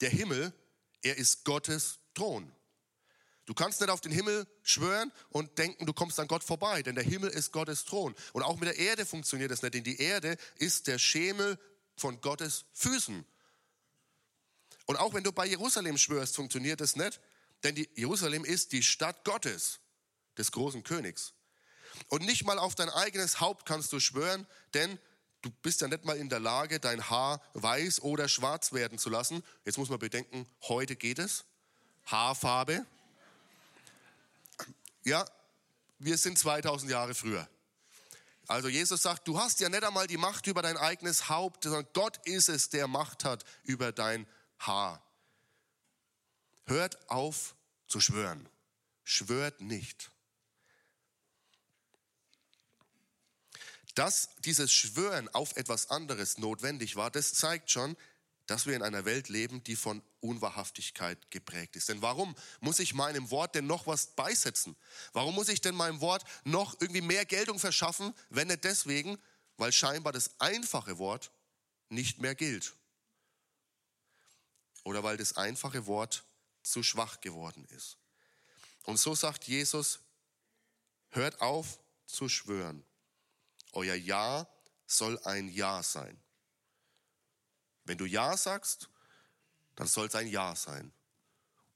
der 0.00 0.10
Himmel, 0.10 0.52
er 1.02 1.16
ist 1.18 1.44
Gottes 1.44 1.98
Thron. 2.14 2.50
Du 3.46 3.52
kannst 3.52 3.80
nicht 3.80 3.90
auf 3.90 4.00
den 4.00 4.12
Himmel 4.12 4.46
schwören 4.62 5.12
und 5.28 5.58
denken, 5.58 5.84
du 5.84 5.92
kommst 5.92 6.18
an 6.18 6.28
Gott 6.28 6.42
vorbei, 6.42 6.82
denn 6.82 6.94
der 6.94 7.04
Himmel 7.04 7.28
ist 7.28 7.52
Gottes 7.52 7.84
Thron. 7.84 8.14
Und 8.32 8.42
auch 8.42 8.56
mit 8.56 8.68
der 8.68 8.78
Erde 8.78 9.04
funktioniert 9.04 9.50
das 9.50 9.60
nicht, 9.60 9.74
denn 9.74 9.84
die 9.84 10.00
Erde 10.00 10.38
ist 10.56 10.86
der 10.86 10.98
Schemel 10.98 11.58
von 11.96 12.20
Gottes 12.22 12.64
Füßen. 12.72 13.26
Und 14.86 14.96
auch 14.96 15.14
wenn 15.14 15.24
du 15.24 15.32
bei 15.32 15.46
Jerusalem 15.46 15.96
schwörst, 15.98 16.36
funktioniert 16.36 16.80
das 16.80 16.96
nicht, 16.96 17.20
denn 17.62 17.74
die 17.74 17.88
Jerusalem 17.94 18.44
ist 18.44 18.72
die 18.72 18.82
Stadt 18.82 19.24
Gottes, 19.24 19.80
des 20.36 20.52
großen 20.52 20.82
Königs. 20.82 21.32
Und 22.08 22.22
nicht 22.22 22.44
mal 22.44 22.58
auf 22.58 22.74
dein 22.74 22.90
eigenes 22.90 23.40
Haupt 23.40 23.66
kannst 23.66 23.92
du 23.92 24.00
schwören, 24.00 24.46
denn 24.74 24.98
du 25.42 25.50
bist 25.62 25.80
ja 25.80 25.88
nicht 25.88 26.04
mal 26.04 26.16
in 26.16 26.28
der 26.28 26.40
Lage, 26.40 26.80
dein 26.80 27.08
Haar 27.08 27.40
weiß 27.54 28.02
oder 28.02 28.28
schwarz 28.28 28.72
werden 28.72 28.98
zu 28.98 29.10
lassen. 29.10 29.42
Jetzt 29.64 29.78
muss 29.78 29.90
man 29.90 29.98
bedenken, 29.98 30.46
heute 30.62 30.96
geht 30.96 31.18
es. 31.18 31.44
Haarfarbe. 32.06 32.84
Ja, 35.04 35.24
wir 35.98 36.18
sind 36.18 36.38
2000 36.38 36.90
Jahre 36.90 37.14
früher. 37.14 37.48
Also 38.46 38.68
Jesus 38.68 39.02
sagt, 39.02 39.26
du 39.26 39.38
hast 39.38 39.60
ja 39.60 39.68
nicht 39.68 39.84
einmal 39.84 40.06
die 40.06 40.18
Macht 40.18 40.46
über 40.46 40.60
dein 40.60 40.76
eigenes 40.76 41.28
Haupt, 41.28 41.64
sondern 41.64 41.86
Gott 41.94 42.18
ist 42.26 42.48
es, 42.48 42.68
der 42.68 42.88
Macht 42.88 43.24
hat 43.24 43.44
über 43.62 43.90
dein 43.92 44.26
Haar. 44.58 45.02
Hört 46.66 47.10
auf 47.10 47.54
zu 47.86 48.00
schwören. 48.00 48.48
Schwört 49.04 49.60
nicht. 49.60 50.10
Dass 53.94 54.30
dieses 54.38 54.72
Schwören 54.72 55.28
auf 55.28 55.56
etwas 55.56 55.90
anderes 55.90 56.38
notwendig 56.38 56.96
war, 56.96 57.10
das 57.10 57.34
zeigt 57.34 57.70
schon, 57.70 57.96
dass 58.46 58.66
wir 58.66 58.76
in 58.76 58.82
einer 58.82 59.04
Welt 59.04 59.28
leben, 59.28 59.62
die 59.64 59.76
von 59.76 60.02
Unwahrhaftigkeit 60.20 61.30
geprägt 61.30 61.76
ist. 61.76 61.88
Denn 61.88 62.02
warum 62.02 62.34
muss 62.60 62.78
ich 62.78 62.94
meinem 62.94 63.30
Wort 63.30 63.54
denn 63.54 63.66
noch 63.66 63.86
was 63.86 64.08
beisetzen? 64.08 64.76
Warum 65.12 65.34
muss 65.34 65.48
ich 65.48 65.60
denn 65.60 65.74
meinem 65.74 66.00
Wort 66.00 66.24
noch 66.44 66.78
irgendwie 66.80 67.00
mehr 67.00 67.24
Geltung 67.24 67.58
verschaffen, 67.58 68.12
wenn 68.30 68.48
nicht 68.48 68.64
deswegen, 68.64 69.18
weil 69.56 69.72
scheinbar 69.72 70.12
das 70.12 70.38
einfache 70.40 70.98
Wort 70.98 71.30
nicht 71.88 72.18
mehr 72.18 72.34
gilt? 72.34 72.74
Oder 74.84 75.02
weil 75.02 75.16
das 75.16 75.36
einfache 75.36 75.86
Wort 75.86 76.24
zu 76.62 76.82
schwach 76.82 77.20
geworden 77.20 77.64
ist. 77.66 77.98
Und 78.84 78.98
so 78.98 79.14
sagt 79.14 79.44
Jesus, 79.44 80.00
hört 81.10 81.40
auf 81.40 81.80
zu 82.06 82.28
schwören. 82.28 82.84
Euer 83.72 83.94
Ja 83.94 84.46
soll 84.86 85.18
ein 85.24 85.48
Ja 85.48 85.82
sein. 85.82 86.22
Wenn 87.84 87.98
du 87.98 88.06
Ja 88.06 88.36
sagst, 88.36 88.88
dann 89.74 89.86
soll 89.86 90.06
es 90.06 90.14
ein 90.14 90.28
Ja 90.28 90.54
sein. 90.54 90.92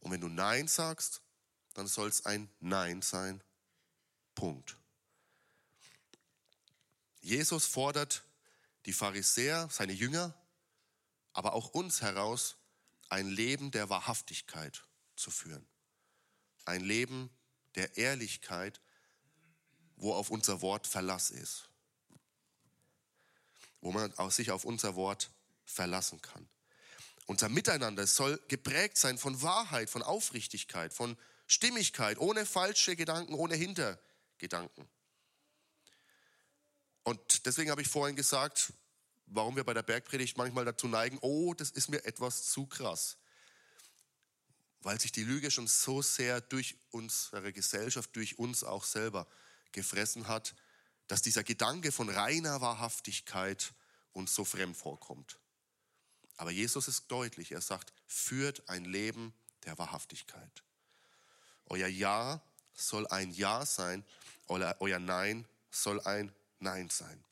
Und 0.01 0.13
wenn 0.13 0.21
du 0.21 0.29
Nein 0.29 0.69
sagst, 0.69 1.23
dann 1.75 1.87
soll 1.87 2.09
es 2.09 2.25
ein 2.27 2.51
Nein 2.61 3.03
sein. 3.03 3.43
Punkt. 4.35 4.77
Jesus 7.21 7.67
fordert 7.67 8.25
die 8.87 8.93
Pharisäer, 8.93 9.69
seine 9.71 9.93
Jünger, 9.93 10.35
aber 11.33 11.53
auch 11.55 11.71
uns 11.71 12.01
heraus, 12.01 12.57
ein 13.09 13.29
Leben 13.29 13.71
der 13.71 13.89
Wahrhaftigkeit 13.89 14.85
zu 15.17 15.31
führen. 15.31 15.67
Ein 16.65 16.83
Leben 16.83 17.31
der 17.75 17.97
Ehrlichkeit, 17.97 18.81
wo 19.97 20.15
auf 20.15 20.31
unser 20.31 20.61
Wort 20.61 20.87
Verlass 20.87 21.31
ist. 21.31 21.69
Wo 23.81 23.93
man 23.93 24.13
sich 24.31 24.51
auf 24.51 24.65
unser 24.65 24.95
Wort 24.97 25.31
verlassen 25.65 26.21
kann. 26.21 26.49
Unser 27.27 27.49
Miteinander 27.49 28.07
soll 28.07 28.41
geprägt 28.49 28.97
sein 28.97 29.19
von 29.19 29.43
Wahrheit, 29.43 29.91
von 29.91 30.03
Aufrichtigkeit, 30.03 30.95
von 30.95 31.17
Stimmigkeit, 31.47 32.19
ohne 32.19 32.47
falsche 32.47 32.97
Gedanken, 32.97 33.35
ohne 33.35 33.55
Hintergedanken. 33.55 34.89
Und 37.05 37.47
deswegen 37.47 37.71
habe 37.71 37.83
ich 37.83 37.89
vorhin 37.89 38.17
gesagt, 38.17 38.73
warum 39.31 39.57
wir 39.57 39.65
bei 39.65 39.75
der 39.75 39.83
Bergpredigt 39.83 40.37
manchmal 40.37 40.65
dazu 40.65 40.89
neigen, 40.89 41.19
oh, 41.21 41.55
das 41.55 41.71
ist 41.71 41.89
mir 41.89 42.05
etwas 42.05 42.51
zu 42.51 42.67
krass. 42.67 43.17
Weil 44.81 45.01
sich 45.01 45.13
die 45.13 45.25
Lüge 45.25 45.51
schon 45.51 45.67
so 45.67 46.03
sehr 46.03 46.41
durch 46.41 46.77
unsere 46.91 47.53
Gesellschaft, 47.53 48.15
durch 48.15 48.39
uns 48.39 48.65
auch 48.65 48.85
selber 48.85 49.27
gefressen 49.73 50.29
hat, 50.29 50.55
dass 51.09 51.23
dieser 51.23 51.43
Gedanke 51.43 51.91
von 51.91 52.09
reiner 52.09 52.61
Wahrhaftigkeit 52.61 53.73
uns 54.13 54.35
so 54.35 54.45
fremd 54.45 54.77
vorkommt. 54.77 55.39
Aber 56.37 56.51
Jesus 56.51 56.87
ist 56.87 57.11
deutlich, 57.11 57.53
er 57.53 57.61
sagt, 57.61 57.93
führt 58.07 58.69
ein 58.69 58.85
Leben 58.85 59.35
der 59.65 59.77
Wahrhaftigkeit. 59.79 60.63
Euer 61.67 61.89
Ja 61.89 62.41
soll 62.75 63.07
ein 63.09 63.33
Ja 63.33 63.67
sein, 63.67 64.05
euer 64.47 64.99
Nein 64.99 65.47
soll 65.71 66.01
ein 66.03 66.33
Nein 66.61 66.89
sein. 66.91 67.25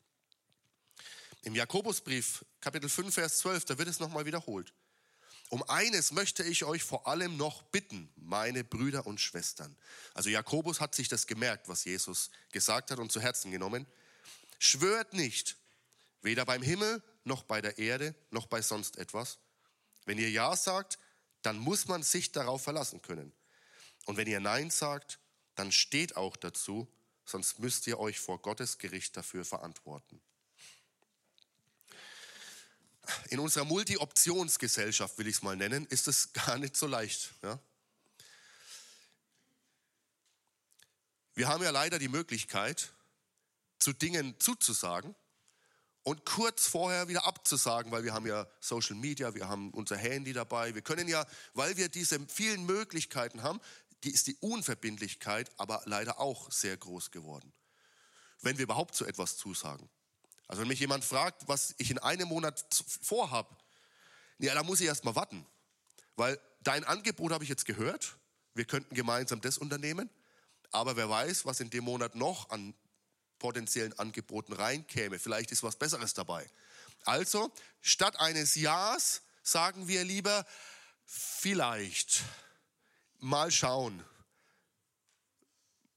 Im 1.43 1.55
Jakobusbrief, 1.55 2.43
Kapitel 2.61 2.89
5, 2.89 3.13
Vers 3.13 3.39
12, 3.39 3.65
da 3.65 3.77
wird 3.77 3.87
es 3.87 3.99
nochmal 3.99 4.25
wiederholt. 4.25 4.73
Um 5.49 5.63
eines 5.69 6.11
möchte 6.11 6.43
ich 6.43 6.65
euch 6.65 6.83
vor 6.83 7.07
allem 7.07 7.37
noch 7.37 7.61
bitten, 7.63 8.11
meine 8.17 8.65
Brüder 8.65 9.07
und 9.07 9.21
Schwestern. 9.21 9.77
Also 10.13 10.29
Jakobus 10.29 10.81
hat 10.81 10.93
sich 10.93 11.07
das 11.07 11.25
gemerkt, 11.25 11.69
was 11.69 11.85
Jesus 11.85 12.31
gesagt 12.51 12.91
hat 12.91 12.99
und 12.99 13.11
zu 13.11 13.21
Herzen 13.21 13.51
genommen. 13.51 13.87
Schwört 14.59 15.13
nicht, 15.13 15.55
weder 16.21 16.43
beim 16.43 16.61
Himmel 16.61 17.01
noch 17.23 17.43
bei 17.43 17.61
der 17.61 17.77
Erde 17.77 18.13
noch 18.29 18.47
bei 18.47 18.61
sonst 18.61 18.97
etwas. 18.97 19.37
Wenn 20.05 20.17
ihr 20.17 20.29
Ja 20.29 20.55
sagt, 20.55 20.99
dann 21.43 21.57
muss 21.59 21.87
man 21.87 22.03
sich 22.03 22.33
darauf 22.33 22.63
verlassen 22.63 23.01
können. 23.01 23.31
Und 24.05 24.17
wenn 24.17 24.27
ihr 24.27 24.41
Nein 24.41 24.69
sagt, 24.69 25.19
dann 25.55 25.71
steht 25.71 26.17
auch 26.17 26.35
dazu, 26.35 26.91
sonst 27.25 27.59
müsst 27.59 27.87
ihr 27.87 27.99
euch 27.99 28.19
vor 28.19 28.41
Gottes 28.41 28.79
Gericht 28.79 29.15
dafür 29.15 29.45
verantworten 29.45 30.21
in 33.29 33.39
unserer 33.39 33.65
Multi-Optionsgesellschaft, 33.65 35.17
will 35.17 35.27
ich 35.27 35.37
es 35.37 35.41
mal 35.41 35.55
nennen, 35.55 35.85
ist 35.87 36.07
es 36.07 36.33
gar 36.45 36.57
nicht 36.57 36.75
so 36.75 36.87
leicht. 36.87 37.33
Ja? 37.43 37.59
Wir 41.35 41.47
haben 41.47 41.63
ja 41.63 41.69
leider 41.69 41.99
die 41.99 42.07
Möglichkeit, 42.07 42.93
zu 43.79 43.93
Dingen 43.93 44.35
zuzusagen 44.39 45.15
und 46.03 46.25
kurz 46.25 46.67
vorher 46.67 47.07
wieder 47.09 47.25
abzusagen, 47.25 47.91
weil 47.91 48.03
wir 48.03 48.13
haben 48.13 48.25
ja 48.25 48.47
Social 48.59 48.95
Media, 48.95 49.35
wir 49.35 49.47
haben 49.47 49.71
unser 49.71 49.97
Handy 49.97 50.33
dabei. 50.33 50.73
Wir 50.73 50.81
können 50.81 51.07
ja, 51.07 51.25
weil 51.53 51.77
wir 51.77 51.89
diese 51.89 52.19
vielen 52.27 52.65
Möglichkeiten 52.65 53.43
haben, 53.43 53.61
die 54.03 54.11
ist 54.11 54.27
die 54.27 54.35
Unverbindlichkeit 54.37 55.51
aber 55.57 55.81
leider 55.85 56.19
auch 56.19 56.51
sehr 56.51 56.77
groß 56.77 57.11
geworden. 57.11 57.51
Wenn 58.41 58.57
wir 58.57 58.63
überhaupt 58.63 58.95
zu 58.95 59.05
etwas 59.05 59.37
zusagen. 59.37 59.89
Also 60.47 60.61
wenn 60.61 60.67
mich 60.67 60.79
jemand 60.79 61.03
fragt, 61.03 61.47
was 61.47 61.75
ich 61.77 61.91
in 61.91 61.99
einem 61.99 62.27
Monat 62.27 62.65
vorhabe, 63.01 63.55
ja, 64.39 64.53
da 64.53 64.63
muss 64.63 64.79
ich 64.79 64.87
erst 64.87 65.03
mal 65.03 65.15
warten. 65.15 65.45
Weil 66.15 66.39
dein 66.61 66.83
Angebot 66.83 67.31
habe 67.31 67.43
ich 67.43 67.49
jetzt 67.49 67.65
gehört. 67.65 68.17
Wir 68.53 68.65
könnten 68.65 68.95
gemeinsam 68.95 69.41
das 69.41 69.57
unternehmen. 69.57 70.09
Aber 70.71 70.95
wer 70.95 71.09
weiß, 71.09 71.45
was 71.45 71.59
in 71.59 71.69
dem 71.69 71.83
Monat 71.85 72.15
noch 72.15 72.49
an 72.49 72.73
potenziellen 73.39 73.97
Angeboten 73.99 74.53
reinkäme. 74.53 75.19
Vielleicht 75.19 75.51
ist 75.51 75.63
was 75.63 75.75
Besseres 75.75 76.13
dabei. 76.13 76.49
Also, 77.05 77.51
statt 77.81 78.19
eines 78.19 78.55
Ja's 78.55 79.21
sagen 79.43 79.87
wir 79.87 80.03
lieber 80.03 80.45
vielleicht. 81.05 82.23
Mal 83.19 83.51
schauen. 83.51 84.03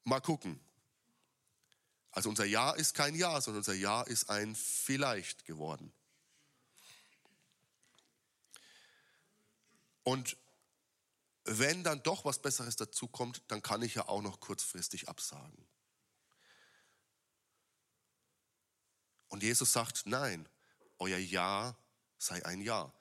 Mal 0.05 0.21
gucken. 0.21 0.61
Also 2.13 2.29
unser 2.29 2.45
Ja 2.45 2.73
ist 2.73 2.95
kein 2.95 3.15
Ja, 3.15 3.41
sondern 3.41 3.61
unser 3.61 3.75
Ja 3.75 4.03
ist 4.03 4.31
ein 4.31 4.55
Vielleicht 4.55 5.45
geworden. 5.45 5.93
Und 10.03 10.37
wenn 11.45 11.85
dann 11.85 12.03
doch 12.03 12.25
was 12.25 12.43
Besseres 12.43 12.77
dazukommt, 12.77 13.43
dann 13.49 13.63
kann 13.63 13.83
ich 13.83 13.95
ja 13.95 14.09
auch 14.09 14.23
noch 14.23 14.41
kurzfristig 14.41 15.09
absagen. 15.09 15.67
Und 19.29 19.43
Jesus 19.43 19.73
sagt, 19.73 20.07
nein, 20.07 20.49
euer 20.99 21.19
Ja 21.19 21.77
sei 22.19 22.45
ein 22.45 22.61
Ja. 22.61 22.93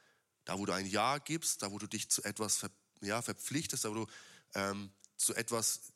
Da, 0.46 0.58
wo 0.58 0.66
du 0.66 0.74
ein 0.74 0.86
Ja 0.86 1.18
gibst, 1.18 1.62
da, 1.62 1.72
wo 1.72 1.78
du 1.78 1.88
dich 1.88 2.10
zu 2.10 2.24
etwas 2.24 2.66
ja, 3.02 3.22
verpflichtest, 3.22 3.86
aber 3.86 3.96
du 3.96 4.08
ähm, 4.54 4.92
zu 5.18 5.36
etwas 5.36 5.94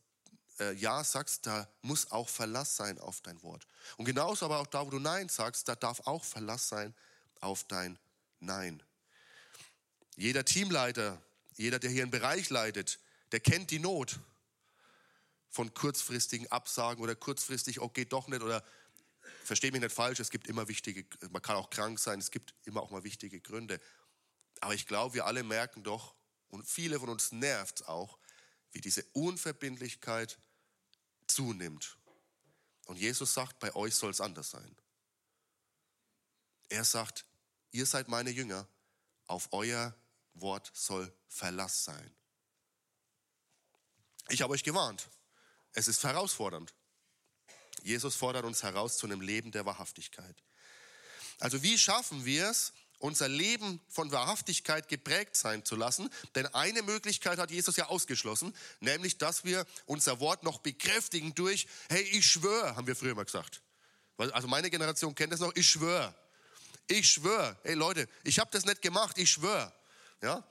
äh, 0.64 0.74
Ja 0.74 1.04
sagst, 1.04 1.46
da 1.46 1.68
muss 1.82 2.12
auch 2.12 2.30
Verlass 2.30 2.76
sein 2.76 3.00
auf 3.00 3.22
dein 3.22 3.42
Wort. 3.44 3.66
Und 3.98 4.06
genauso 4.06 4.46
aber 4.46 4.60
auch 4.60 4.68
da, 4.68 4.86
wo 4.86 4.90
du 4.90 5.00
Nein 5.00 5.30
sagst, 5.30 5.68
da 5.68 5.76
darf 5.76 6.02
auch 6.02 6.24
Verlass 6.24 6.70
sein 6.70 6.94
auf 7.40 7.64
dein 7.66 8.00
Nein. 8.40 8.82
Jeder 10.16 10.46
Teamleiter, 10.46 11.22
jeder, 11.56 11.80
der 11.80 11.90
hier 11.90 12.04
einen 12.04 12.12
Bereich 12.12 12.50
leitet, 12.50 13.00
der 13.32 13.40
kennt 13.40 13.72
die 13.72 13.80
Not 13.80 14.20
von 15.50 15.74
kurzfristigen 15.74 16.52
Absagen 16.52 17.04
oder 17.04 17.16
kurzfristig, 17.16 17.80
oh, 17.80 17.90
geht 17.90 18.14
doch 18.14 18.28
nicht 18.28 18.42
oder 18.42 18.64
verstehe 19.44 19.72
mich 19.72 19.82
nicht 19.82 19.94
falsch, 19.94 20.20
es 20.20 20.32
gibt 20.32 20.48
immer 20.48 20.68
wichtige, 20.68 21.06
man 21.30 21.42
kann 21.42 21.56
auch 21.56 21.70
krank 21.70 22.00
sein, 22.00 22.20
es 22.20 22.32
gibt 22.32 22.54
immer 22.66 22.82
auch 22.82 22.92
mal 22.92 23.04
wichtige 23.04 23.40
Gründe. 23.40 23.80
Aber 24.62 24.74
ich 24.74 24.88
glaube, 24.88 25.16
wir 25.16 25.26
alle 25.26 25.44
merken 25.44 25.84
doch, 25.84 26.16
und 26.50 26.68
viele 26.68 27.00
von 27.00 27.10
uns 27.10 27.32
nervt 27.32 27.88
auch, 27.88 28.20
wie 28.72 28.82
diese 28.82 29.04
Unverbindlichkeit 29.14 30.38
zunimmt. 31.28 31.98
Und 32.86 32.98
Jesus 32.98 33.34
sagt, 33.34 33.60
bei 33.60 33.74
euch 33.76 33.96
soll 33.96 34.12
es 34.12 34.22
anders 34.22 34.52
sein. 34.52 34.76
Er 36.70 36.84
sagt, 36.84 37.26
ihr 37.72 37.86
seid 37.86 38.08
meine 38.08 38.30
Jünger, 38.30 38.68
auf 39.28 39.50
euer 39.52 39.96
Wort 40.34 40.72
soll 40.74 41.14
Verlass 41.28 41.84
sein. 41.86 42.16
Ich 44.30 44.42
habe 44.42 44.54
euch 44.54 44.64
gewarnt. 44.64 45.10
Es 45.74 45.88
ist 45.88 46.04
herausfordernd. 46.04 46.74
Jesus 47.84 48.16
fordert 48.16 48.46
uns 48.46 48.64
heraus 48.64 48.98
zu 48.98 49.06
einem 49.06 49.22
Leben 49.22 49.52
der 49.52 49.66
Wahrhaftigkeit. 49.66 50.44
Also 51.40 51.62
wie 51.64 51.78
schaffen 51.78 52.26
wir 52.26 52.50
es, 52.50 52.74
unser 53.04 53.28
Leben 53.28 53.82
von 53.90 54.14
Wahrhaftigkeit 54.14 54.88
geprägt 54.88 55.36
sein 55.36 55.66
zu 55.66 55.76
lassen? 55.76 56.10
Denn 56.36 56.48
eine 56.48 56.82
Möglichkeit 56.84 57.38
hat 57.38 57.52
Jesus 57.52 57.76
ja 57.76 57.88
ausgeschlossen, 57.88 58.56
nämlich 58.80 59.18
dass 59.18 59.44
wir 59.44 59.66
unser 59.86 60.22
Wort 60.22 60.44
noch 60.44 60.60
bekräftigen 60.60 61.36
durch, 61.36 61.68
hey, 61.90 62.02
ich 62.02 62.26
schwöre, 62.26 62.78
haben 62.78 62.88
wir 62.88 62.96
früher 62.96 63.14
mal 63.14 63.26
gesagt. 63.26 63.62
Also 64.18 64.48
meine 64.48 64.70
Generation 64.70 65.14
kennt 65.16 65.34
das 65.34 65.42
noch, 65.42 65.54
ich 65.56 65.68
schwöre. 65.68 66.16
Ich 66.88 67.10
schwöre. 67.10 67.58
Hey 67.64 67.74
Leute, 67.74 68.08
ich 68.24 68.40
habe 68.40 68.52
das 68.52 68.64
nicht 68.64 68.82
gemacht, 68.82 69.18
ich 69.18 69.32
schwöre. 69.32 69.74
Ja? 70.22 70.42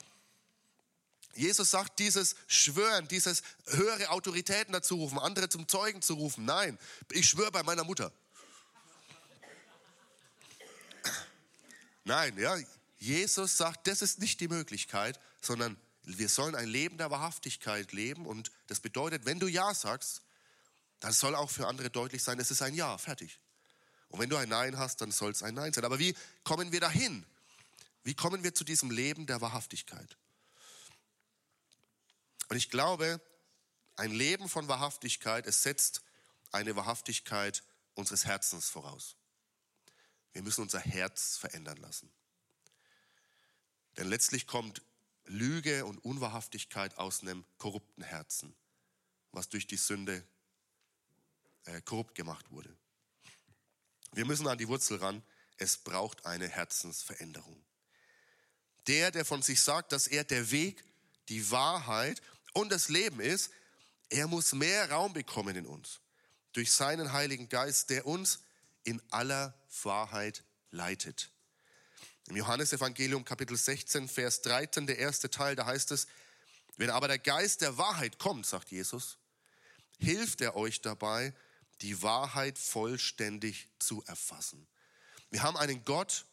Jesus 1.35 1.71
sagt, 1.71 1.99
dieses 2.01 2.37
Schwören, 2.49 3.09
dieses 3.09 3.43
höhere 3.67 4.11
Autoritäten 4.11 4.75
dazu 4.75 4.97
rufen, 4.97 5.19
andere 5.19 5.49
zum 5.49 5.69
Zeugen 5.69 6.03
zu 6.03 6.15
rufen. 6.15 6.45
Nein, 6.45 6.79
ich 7.12 7.27
schwöre 7.27 7.51
bei 7.51 7.62
meiner 7.62 7.85
Mutter. 7.85 8.12
Nein, 12.05 12.37
ja, 12.38 12.57
Jesus 12.99 13.57
sagt, 13.57 13.87
das 13.87 14.03
ist 14.03 14.19
nicht 14.19 14.41
die 14.41 14.49
Möglichkeit, 14.49 15.19
sondern 15.41 15.77
wir 16.05 16.29
sollen 16.29 16.55
ein 16.55 16.69
Leben 16.69 16.99
der 16.99 17.11
Wahrhaftigkeit 17.11 17.93
leben 17.93 18.27
und 18.27 18.51
das 18.67 18.81
bedeutet, 18.81 19.25
wenn 19.25 19.38
du 19.38 19.47
Ja 19.47 19.75
sagst, 19.75 20.23
dann 21.01 21.12
soll 21.12 21.35
auch 21.35 21.51
für 21.51 21.67
andere 21.67 21.91
deutlich 21.91 22.23
sein, 22.23 22.38
es 22.38 22.51
ist 22.51 22.62
ein 22.62 22.75
Ja, 22.75 22.99
fertig. 22.99 23.41
Und 24.09 24.21
wenn 24.21 24.29
du 24.29 24.37
ein 24.37 24.49
Nein 24.49 24.79
hast, 24.79 25.01
dann 25.01 25.11
soll 25.11 25.33
es 25.33 25.43
ein 25.43 25.55
Nein 25.55 25.73
sein. 25.73 25.85
Aber 25.85 25.99
wie 25.99 26.15
kommen 26.45 26.71
wir 26.71 26.81
dahin? 26.81 27.25
Wie 28.05 28.15
kommen 28.15 28.45
wir 28.45 28.55
zu 28.55 28.62
diesem 28.62 28.91
Leben 28.91 29.27
der 29.27 29.41
Wahrhaftigkeit? 29.41 30.17
Und 32.49 32.57
ich 32.57 32.69
glaube, 32.69 33.21
ein 33.97 34.11
Leben 34.11 34.49
von 34.49 34.69
Wahrhaftigkeit, 34.69 35.47
es 35.47 35.62
setzt 35.62 36.03
eine 36.51 36.77
Wahrhaftigkeit 36.77 37.62
unseres 37.95 38.27
Herzens 38.27 38.69
voraus. 38.69 39.17
Wir 40.33 40.42
müssen 40.42 40.62
unser 40.62 40.81
Herz 40.81 41.37
verändern 41.37 41.77
lassen. 41.79 42.11
Denn 43.97 44.09
letztlich 44.09 44.47
kommt 44.47 44.83
Lüge 45.27 45.85
und 45.85 45.99
Unwahrhaftigkeit 45.99 46.97
aus 46.99 47.23
einem 47.23 47.45
korrupten 47.59 48.03
Herzen, 48.03 48.55
was 49.31 49.49
durch 49.49 49.66
die 49.66 49.77
Sünde 49.77 50.25
äh, 51.64 51.81
korrupt 51.83 52.14
gemacht 52.14 52.51
wurde. 52.51 52.75
Wir 54.12 54.25
müssen 54.25 54.47
an 54.47 54.59
die 54.59 54.68
Wurzel 54.68 54.99
ran. 54.99 55.23
Es 55.59 55.77
braucht 55.77 56.27
eine 56.27 56.49
Herzensveränderung. 56.49 57.62
Der, 58.88 59.11
der 59.11 59.25
von 59.25 59.42
sich 59.42 59.62
sagt, 59.62 59.92
dass 59.92 60.07
er 60.07 60.25
der 60.25 60.51
Weg, 60.51 60.83
die 61.29 61.51
Wahrheit 61.51 62.21
und 62.53 62.73
das 62.73 62.88
Leben 62.88 63.21
ist, 63.21 63.51
er 64.09 64.27
muss 64.27 64.53
mehr 64.53 64.90
Raum 64.90 65.12
bekommen 65.12 65.57
in 65.57 65.66
uns. 65.66 66.01
Durch 66.53 66.73
seinen 66.73 67.12
Heiligen 67.12 67.49
Geist, 67.49 67.90
der 67.90 68.07
uns 68.07 68.40
in 68.85 69.03
aller 69.11 69.55
Wahrheit 69.83 70.45
leitet. 70.71 71.31
Im 72.29 72.37
Johannesevangelium 72.37 73.25
Kapitel 73.25 73.57
16, 73.57 74.09
Vers 74.09 74.42
13, 74.42 74.87
der 74.87 74.99
erste 74.99 75.31
Teil, 75.31 75.57
da 75.57 75.66
heißt 75.66 75.90
es, 75.90 76.07
wenn 76.77 76.90
aber 76.90 77.09
der 77.09 77.18
Geist 77.18 77.61
der 77.61 77.77
Wahrheit 77.79 78.18
kommt, 78.18 78.47
sagt 78.47 78.71
Jesus, 78.71 79.18
hilft 79.99 80.40
er 80.40 80.57
euch 80.57 80.81
dabei, 80.81 81.35
die 81.81 82.03
Wahrheit 82.03 82.59
vollständig 82.59 83.68
zu 83.79 84.03
erfassen. 84.07 84.66
Wir 85.31 85.42
haben 85.42 85.57
einen 85.57 85.85
Gott 85.85 86.25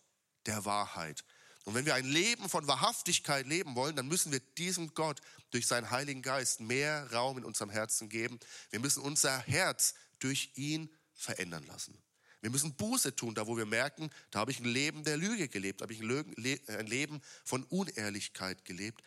der 0.45 0.65
Wahrheit. 0.65 1.23
Und 1.65 1.75
wenn 1.75 1.85
wir 1.85 1.95
ein 1.95 2.05
Leben 2.05 2.49
von 2.49 2.67
Wahrhaftigkeit 2.67 3.45
leben 3.45 3.75
wollen, 3.75 3.95
dann 3.95 4.07
müssen 4.07 4.31
wir 4.31 4.39
diesem 4.39 4.93
Gott 4.93 5.19
durch 5.51 5.67
seinen 5.67 5.91
Heiligen 5.91 6.21
Geist 6.21 6.61
mehr 6.61 7.11
Raum 7.11 7.37
in 7.37 7.45
unserem 7.45 7.69
Herzen 7.69 8.09
geben. 8.09 8.39
Wir 8.69 8.79
müssen 8.79 9.03
unser 9.03 9.39
Herz 9.39 9.93
durch 10.19 10.51
ihn 10.55 10.89
verändern 11.13 11.65
lassen. 11.67 11.97
Wir 12.41 12.49
müssen 12.49 12.73
Buße 12.75 13.15
tun, 13.15 13.35
da 13.35 13.47
wo 13.47 13.57
wir 13.57 13.65
merken, 13.65 14.09
da 14.31 14.39
habe 14.39 14.51
ich 14.51 14.59
ein 14.59 14.65
Leben 14.65 15.03
der 15.03 15.17
Lüge 15.17 15.49
gelebt, 15.49 15.81
habe 15.81 15.93
ich 15.93 16.01
ein 16.01 16.87
Leben 16.87 17.21
von 17.43 17.63
Unehrlichkeit 17.65 18.63
gelebt. 18.63 19.03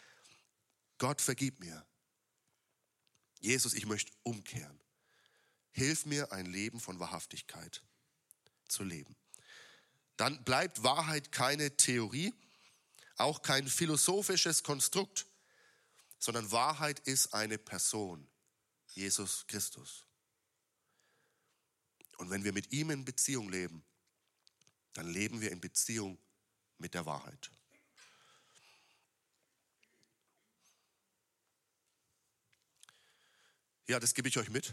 Gott 0.98 1.20
vergib 1.20 1.58
mir. 1.60 1.86
Jesus, 3.40 3.74
ich 3.74 3.86
möchte 3.86 4.12
umkehren. 4.22 4.78
Hilf 5.72 6.04
mir, 6.04 6.30
ein 6.32 6.46
Leben 6.46 6.78
von 6.78 7.00
Wahrhaftigkeit 7.00 7.82
zu 8.68 8.84
leben. 8.84 9.16
Dann 10.16 10.44
bleibt 10.44 10.82
Wahrheit 10.82 11.32
keine 11.32 11.76
Theorie, 11.76 12.34
auch 13.16 13.42
kein 13.42 13.66
philosophisches 13.66 14.62
Konstrukt, 14.62 15.26
sondern 16.18 16.52
Wahrheit 16.52 17.00
ist 17.00 17.32
eine 17.34 17.58
Person, 17.58 18.28
Jesus 18.88 19.46
Christus. 19.46 20.04
Und 22.22 22.30
wenn 22.30 22.44
wir 22.44 22.52
mit 22.52 22.70
ihm 22.70 22.90
in 22.90 23.04
Beziehung 23.04 23.50
leben, 23.50 23.82
dann 24.92 25.08
leben 25.08 25.40
wir 25.40 25.50
in 25.50 25.60
Beziehung 25.60 26.16
mit 26.78 26.94
der 26.94 27.04
Wahrheit. 27.04 27.50
Ja, 33.88 33.98
das 33.98 34.14
gebe 34.14 34.28
ich 34.28 34.38
euch 34.38 34.50
mit 34.50 34.72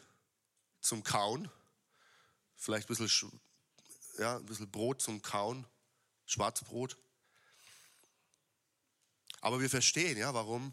zum 0.80 1.02
Kauen. 1.02 1.50
Vielleicht 2.56 2.88
ein 2.88 2.96
bisschen, 2.96 3.42
ja, 4.20 4.38
ein 4.38 4.46
bisschen 4.46 4.70
Brot 4.70 5.02
zum 5.02 5.24
Kauen, 5.24 5.66
Schwarzbrot. 6.28 6.98
Aber 9.42 9.60
wir 9.60 9.72
verstehen, 9.72 10.20
ja, 10.20 10.36
warum 10.36 10.72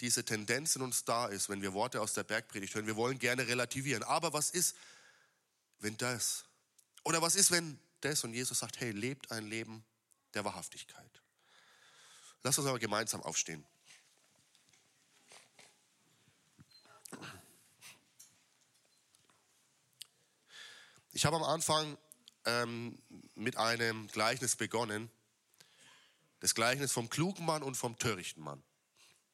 diese 0.00 0.24
Tendenz 0.24 0.76
in 0.76 0.82
uns 0.82 1.04
da 1.04 1.26
ist, 1.26 1.48
wenn 1.48 1.62
wir 1.62 1.72
Worte 1.72 2.00
aus 2.00 2.14
der 2.14 2.22
Bergpredigt 2.22 2.76
hören. 2.76 2.86
Wir 2.86 2.94
wollen 2.94 3.18
gerne 3.18 3.48
relativieren. 3.48 4.04
Aber 4.04 4.32
was 4.32 4.50
ist, 4.50 4.76
wenn 5.82 5.96
das? 5.96 6.44
Oder 7.04 7.20
was 7.20 7.34
ist, 7.34 7.50
wenn 7.50 7.78
das? 8.00 8.24
Und 8.24 8.34
Jesus 8.34 8.60
sagt, 8.60 8.80
hey, 8.80 8.92
lebt 8.92 9.30
ein 9.30 9.46
Leben 9.46 9.84
der 10.32 10.44
Wahrhaftigkeit. 10.44 11.22
Lass 12.42 12.58
uns 12.58 12.66
aber 12.66 12.78
gemeinsam 12.78 13.22
aufstehen. 13.22 13.66
Ich 21.12 21.26
habe 21.26 21.36
am 21.36 21.42
Anfang 21.42 21.98
ähm, 22.46 22.98
mit 23.34 23.56
einem 23.56 24.06
Gleichnis 24.08 24.56
begonnen. 24.56 25.10
Das 26.40 26.54
Gleichnis 26.54 26.92
vom 26.92 27.10
klugen 27.10 27.44
Mann 27.44 27.62
und 27.62 27.76
vom 27.76 27.98
törichten 27.98 28.42
Mann. 28.42 28.62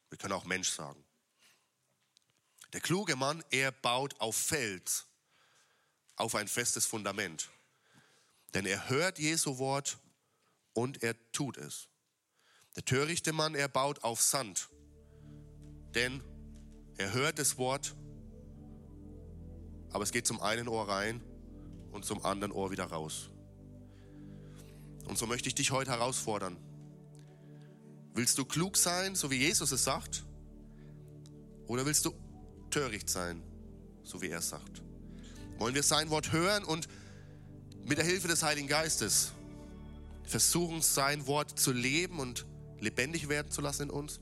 Wir 0.09 0.17
können 0.17 0.33
auch 0.33 0.45
Mensch 0.45 0.69
sagen. 0.69 1.03
Der 2.73 2.81
kluge 2.81 3.15
Mann, 3.15 3.43
er 3.49 3.71
baut 3.71 4.19
auf 4.19 4.35
Fels, 4.35 5.08
auf 6.19 6.35
ein 6.35 6.47
festes 6.47 6.85
Fundament. 6.85 7.49
Denn 8.53 8.65
er 8.65 8.89
hört 8.89 9.19
Jesu 9.19 9.57
Wort 9.57 9.97
und 10.73 11.01
er 11.03 11.15
tut 11.31 11.57
es. 11.57 11.87
Der 12.75 12.85
törichte 12.85 13.33
Mann, 13.33 13.55
er 13.55 13.67
baut 13.67 14.03
auf 14.03 14.21
Sand. 14.21 14.69
Denn 15.95 16.23
er 16.97 17.13
hört 17.13 17.39
das 17.39 17.57
Wort, 17.57 17.95
aber 19.91 20.03
es 20.03 20.11
geht 20.11 20.27
zum 20.27 20.41
einen 20.41 20.67
Ohr 20.67 20.87
rein 20.87 21.23
und 21.91 22.05
zum 22.05 22.23
anderen 22.25 22.51
Ohr 22.51 22.71
wieder 22.71 22.85
raus. 22.85 23.29
Und 25.07 25.17
so 25.17 25.25
möchte 25.25 25.47
ich 25.47 25.55
dich 25.55 25.71
heute 25.71 25.91
herausfordern. 25.91 26.57
Willst 28.13 28.37
du 28.37 28.45
klug 28.45 28.77
sein, 28.77 29.15
so 29.15 29.31
wie 29.31 29.37
Jesus 29.37 29.71
es 29.71 29.83
sagt? 29.83 30.25
Oder 31.67 31.85
willst 31.85 32.05
du 32.05 32.13
töricht 32.69 33.09
sein, 33.09 33.41
so 34.03 34.21
wie 34.21 34.29
er 34.29 34.39
es 34.39 34.49
sagt? 34.49 34.83
Wollen 35.59 35.75
wir 35.75 35.83
sein 35.83 36.09
Wort 36.09 36.31
hören 36.31 36.63
und 36.63 36.87
mit 37.85 37.97
der 37.97 38.05
Hilfe 38.05 38.27
des 38.27 38.43
Heiligen 38.43 38.67
Geistes 38.67 39.33
versuchen, 40.23 40.81
sein 40.81 41.27
Wort 41.27 41.59
zu 41.59 41.73
leben 41.73 42.19
und 42.19 42.45
lebendig 42.79 43.27
werden 43.27 43.51
zu 43.51 43.61
lassen 43.61 43.83
in 43.83 43.89
uns? 43.89 44.19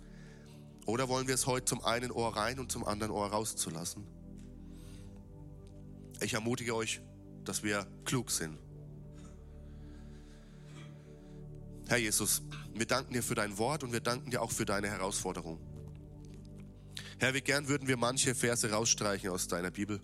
Oder 0.88 1.09
wollen 1.09 1.27
wir 1.27 1.35
es 1.35 1.45
heute 1.45 1.65
zum 1.65 1.83
einen 1.83 2.11
Ohr 2.11 2.35
rein 2.35 2.59
und 2.59 2.71
zum 2.71 2.85
anderen 2.85 3.11
Ohr 3.11 3.27
rauszulassen? 3.27 4.03
Ich 6.21 6.33
ermutige 6.33 6.75
euch, 6.75 7.01
dass 7.43 7.61
wir 7.61 7.85
klug 8.05 8.31
sind. 8.31 8.57
Herr 11.88 11.97
Jesus, 11.97 12.41
wir 12.73 12.85
danken 12.85 13.13
dir 13.13 13.23
für 13.23 13.35
dein 13.35 13.57
Wort 13.57 13.83
und 13.83 13.93
wir 13.93 14.01
danken 14.01 14.31
dir 14.31 14.41
auch 14.41 14.51
für 14.51 14.65
deine 14.65 14.89
Herausforderung. 14.89 15.59
Herr, 17.19 17.33
wie 17.33 17.41
gern 17.41 17.67
würden 17.67 17.88
wir 17.88 17.97
manche 17.97 18.33
Verse 18.33 18.69
rausstreichen 18.69 19.29
aus 19.29 19.47
deiner 19.47 19.71
Bibel. 19.71 20.01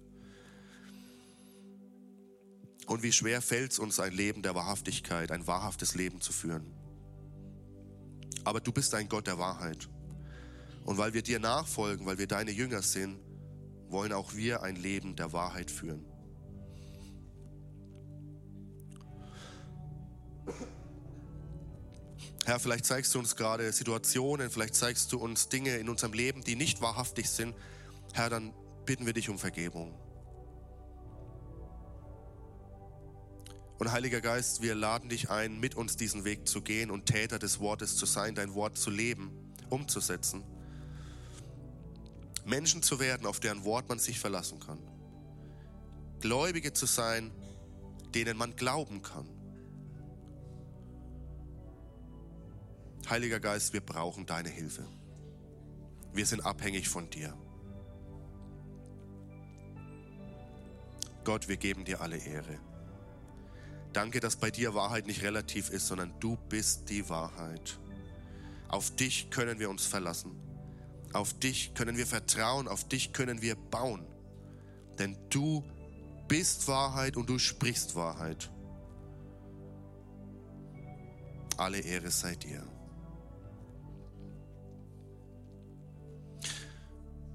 Und 2.87 3.03
wie 3.03 3.11
schwer 3.11 3.41
fällt 3.41 3.71
es 3.71 3.79
uns, 3.79 3.99
ein 3.99 4.13
Leben 4.13 4.41
der 4.41 4.55
Wahrhaftigkeit, 4.55 5.31
ein 5.31 5.47
wahrhaftes 5.47 5.95
Leben 5.95 6.21
zu 6.21 6.33
führen. 6.33 6.65
Aber 8.43 8.59
du 8.59 8.71
bist 8.71 8.93
ein 8.93 9.07
Gott 9.07 9.27
der 9.27 9.37
Wahrheit. 9.37 9.89
Und 10.83 10.97
weil 10.97 11.13
wir 11.13 11.21
dir 11.21 11.39
nachfolgen, 11.39 12.05
weil 12.05 12.17
wir 12.17 12.27
deine 12.27 12.51
Jünger 12.51 12.81
sind, 12.81 13.19
wollen 13.87 14.11
auch 14.11 14.33
wir 14.33 14.63
ein 14.63 14.75
Leben 14.75 15.15
der 15.15 15.31
Wahrheit 15.31 15.71
führen. 15.71 16.05
Herr, 22.45 22.59
vielleicht 22.59 22.83
zeigst 22.83 23.15
du 23.15 23.19
uns 23.19 23.37
gerade 23.37 23.71
Situationen, 23.71 24.49
vielleicht 24.49 24.75
zeigst 24.75 25.13
du 25.13 25.17
uns 25.17 25.47
Dinge 25.47 25.77
in 25.77 25.87
unserem 25.87 26.11
Leben, 26.11 26.43
die 26.43 26.57
nicht 26.57 26.81
wahrhaftig 26.81 27.29
sind. 27.29 27.55
Herr, 28.11 28.29
dann 28.29 28.53
bitten 28.85 29.05
wir 29.05 29.13
dich 29.13 29.29
um 29.29 29.39
Vergebung. 29.39 29.97
Und 33.83 33.91
Heiliger 33.91 34.21
Geist, 34.21 34.61
wir 34.61 34.75
laden 34.75 35.09
dich 35.09 35.29
ein, 35.29 35.59
mit 35.59 35.75
uns 35.75 35.97
diesen 35.97 36.23
Weg 36.23 36.47
zu 36.47 36.61
gehen 36.61 36.89
und 36.89 37.05
Täter 37.05 37.37
des 37.37 37.59
Wortes 37.59 37.97
zu 37.97 38.05
sein, 38.05 38.33
dein 38.33 38.53
Wort 38.53 38.77
zu 38.77 38.89
leben, 38.89 39.29
umzusetzen. 39.69 40.41
Menschen 42.45 42.81
zu 42.81 43.01
werden, 43.01 43.27
auf 43.27 43.41
deren 43.41 43.65
Wort 43.65 43.89
man 43.89 43.99
sich 43.99 44.21
verlassen 44.21 44.61
kann. 44.61 44.79
Gläubige 46.21 46.71
zu 46.71 46.85
sein, 46.85 47.31
denen 48.15 48.37
man 48.37 48.55
glauben 48.55 49.01
kann. 49.01 49.27
Heiliger 53.09 53.41
Geist, 53.41 53.73
wir 53.73 53.81
brauchen 53.81 54.25
deine 54.25 54.47
Hilfe. 54.47 54.87
Wir 56.13 56.25
sind 56.25 56.39
abhängig 56.45 56.87
von 56.87 57.09
dir. 57.09 57.37
Gott, 61.25 61.49
wir 61.49 61.57
geben 61.57 61.83
dir 61.83 61.99
alle 61.99 62.15
Ehre. 62.15 62.57
Danke, 63.93 64.19
dass 64.19 64.35
bei 64.35 64.49
dir 64.49 64.73
Wahrheit 64.73 65.05
nicht 65.05 65.21
relativ 65.21 65.69
ist, 65.69 65.87
sondern 65.87 66.19
du 66.19 66.35
bist 66.49 66.89
die 66.89 67.07
Wahrheit. 67.09 67.79
Auf 68.67 68.95
dich 68.95 69.29
können 69.29 69.59
wir 69.59 69.69
uns 69.69 69.85
verlassen. 69.85 70.31
Auf 71.13 71.37
dich 71.37 71.75
können 71.75 71.95
wir 71.95 72.07
vertrauen. 72.07 72.67
Auf 72.67 72.87
dich 72.87 73.13
können 73.13 73.43
wir 73.43 73.55
bauen. 73.55 74.03
Denn 74.97 75.15
du 75.29 75.63
bist 76.27 76.67
Wahrheit 76.67 77.17
und 77.17 77.29
du 77.29 77.37
sprichst 77.37 77.95
Wahrheit. 77.95 78.49
Alle 81.57 81.79
Ehre 81.79 82.09
sei 82.09 82.35
dir. 82.35 82.67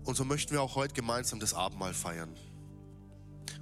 Und 0.05 0.17
so 0.17 0.25
möchten 0.25 0.53
wir 0.53 0.63
auch 0.63 0.75
heute 0.75 0.95
gemeinsam 0.95 1.39
das 1.39 1.55
Abendmahl 1.55 1.95
feiern. 1.95 2.35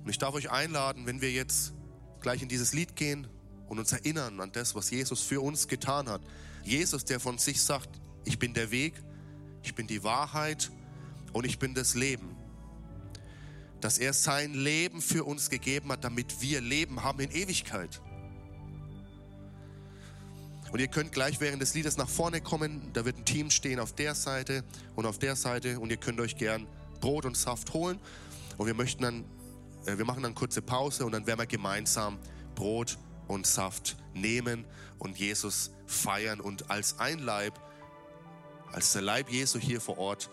Und 0.03 0.09
ich 0.09 0.17
darf 0.17 0.35
euch 0.35 0.51
einladen, 0.51 1.05
wenn 1.05 1.21
wir 1.21 1.33
jetzt 1.33 1.76
gleich 2.21 2.43
in 2.43 2.49
dieses 2.49 2.73
Lied 2.73 2.97
gehen 2.97 3.27
und 3.69 3.79
uns 3.79 3.93
erinnern 3.93 4.41
an 4.41 4.53
das, 4.53 4.75
was 4.75 4.91
Jesus 4.91 5.23
für 5.23 5.41
uns 5.41 5.69
getan 5.69 6.09
hat. 6.09 6.23
Jesus, 6.65 7.05
der 7.05 7.21
von 7.21 7.39
sich 7.39 7.63
sagt, 7.63 7.89
ich 8.25 8.39
bin 8.39 8.55
der 8.55 8.71
Weg, 8.71 8.95
ich 9.63 9.75
bin 9.75 9.87
die 9.87 10.03
Wahrheit 10.03 10.71
und 11.33 11.45
ich 11.45 11.59
bin 11.59 11.75
das 11.75 11.95
Leben. 11.95 12.37
Dass 13.81 13.99
er 13.99 14.13
sein 14.13 14.55
Leben 14.55 15.03
für 15.03 15.25
uns 15.25 15.51
gegeben 15.51 15.93
hat, 15.93 16.03
damit 16.05 16.41
wir 16.41 16.61
Leben 16.61 17.03
haben 17.03 17.21
in 17.21 17.31
Ewigkeit. 17.31 18.01
Und 20.73 20.81
ihr 20.81 20.89
könnt 20.89 21.13
gleich 21.13 21.41
während 21.41 21.63
des 21.63 21.75
Liedes 21.75 21.97
nach 21.97 22.09
vorne 22.09 22.41
kommen. 22.41 22.91
Da 22.93 23.05
wird 23.05 23.19
ein 23.19 23.25
Team 23.25 23.51
stehen 23.51 23.79
auf 23.79 23.95
der 23.95 24.15
Seite 24.15 24.65
und 24.95 25.07
auf 25.07 25.19
der 25.19 25.37
Seite. 25.37 25.79
Und 25.79 25.91
ihr 25.91 25.97
könnt 25.97 26.21
euch 26.21 26.37
gern 26.37 26.67
Brot 27.01 27.25
und 27.25 27.37
Saft 27.37 27.73
holen. 27.73 27.99
Und 28.57 28.67
wir 28.67 28.75
möchten 28.75 29.03
dann, 29.03 29.25
wir 29.87 30.05
machen 30.05 30.23
dann 30.23 30.35
kurze 30.35 30.63
Pause 30.63 31.07
und 31.07 31.13
dann 31.13 31.27
werden 31.27 31.41
wir 31.41 31.47
gemeinsam 31.47 32.19
Brot 32.55 32.99
und 33.29 33.47
Saft 33.47 33.97
nehmen 34.15 34.65
und 34.99 35.19
Jesus 35.19 35.71
feiern 35.87 36.41
und 36.41 36.71
als 36.71 36.99
ein 36.99 37.19
Leib, 37.19 37.61
als 38.73 38.93
der 38.93 39.03
Leib 39.03 39.31
Jesu 39.31 39.59
hier 39.59 39.81
vor 39.81 39.99
Ort 39.99 40.31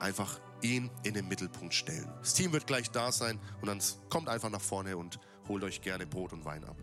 einfach 0.00 0.40
ihn 0.62 0.90
in 1.02 1.14
den 1.14 1.28
Mittelpunkt 1.28 1.74
stellen. 1.74 2.10
Das 2.20 2.34
Team 2.34 2.52
wird 2.52 2.66
gleich 2.66 2.90
da 2.90 3.12
sein 3.12 3.38
und 3.60 3.68
dann 3.68 3.80
kommt 4.08 4.28
einfach 4.28 4.50
nach 4.50 4.60
vorne 4.60 4.96
und 4.96 5.18
holt 5.48 5.62
euch 5.64 5.80
gerne 5.82 6.06
Brot 6.06 6.32
und 6.32 6.44
Wein 6.44 6.64
ab. 6.64 6.76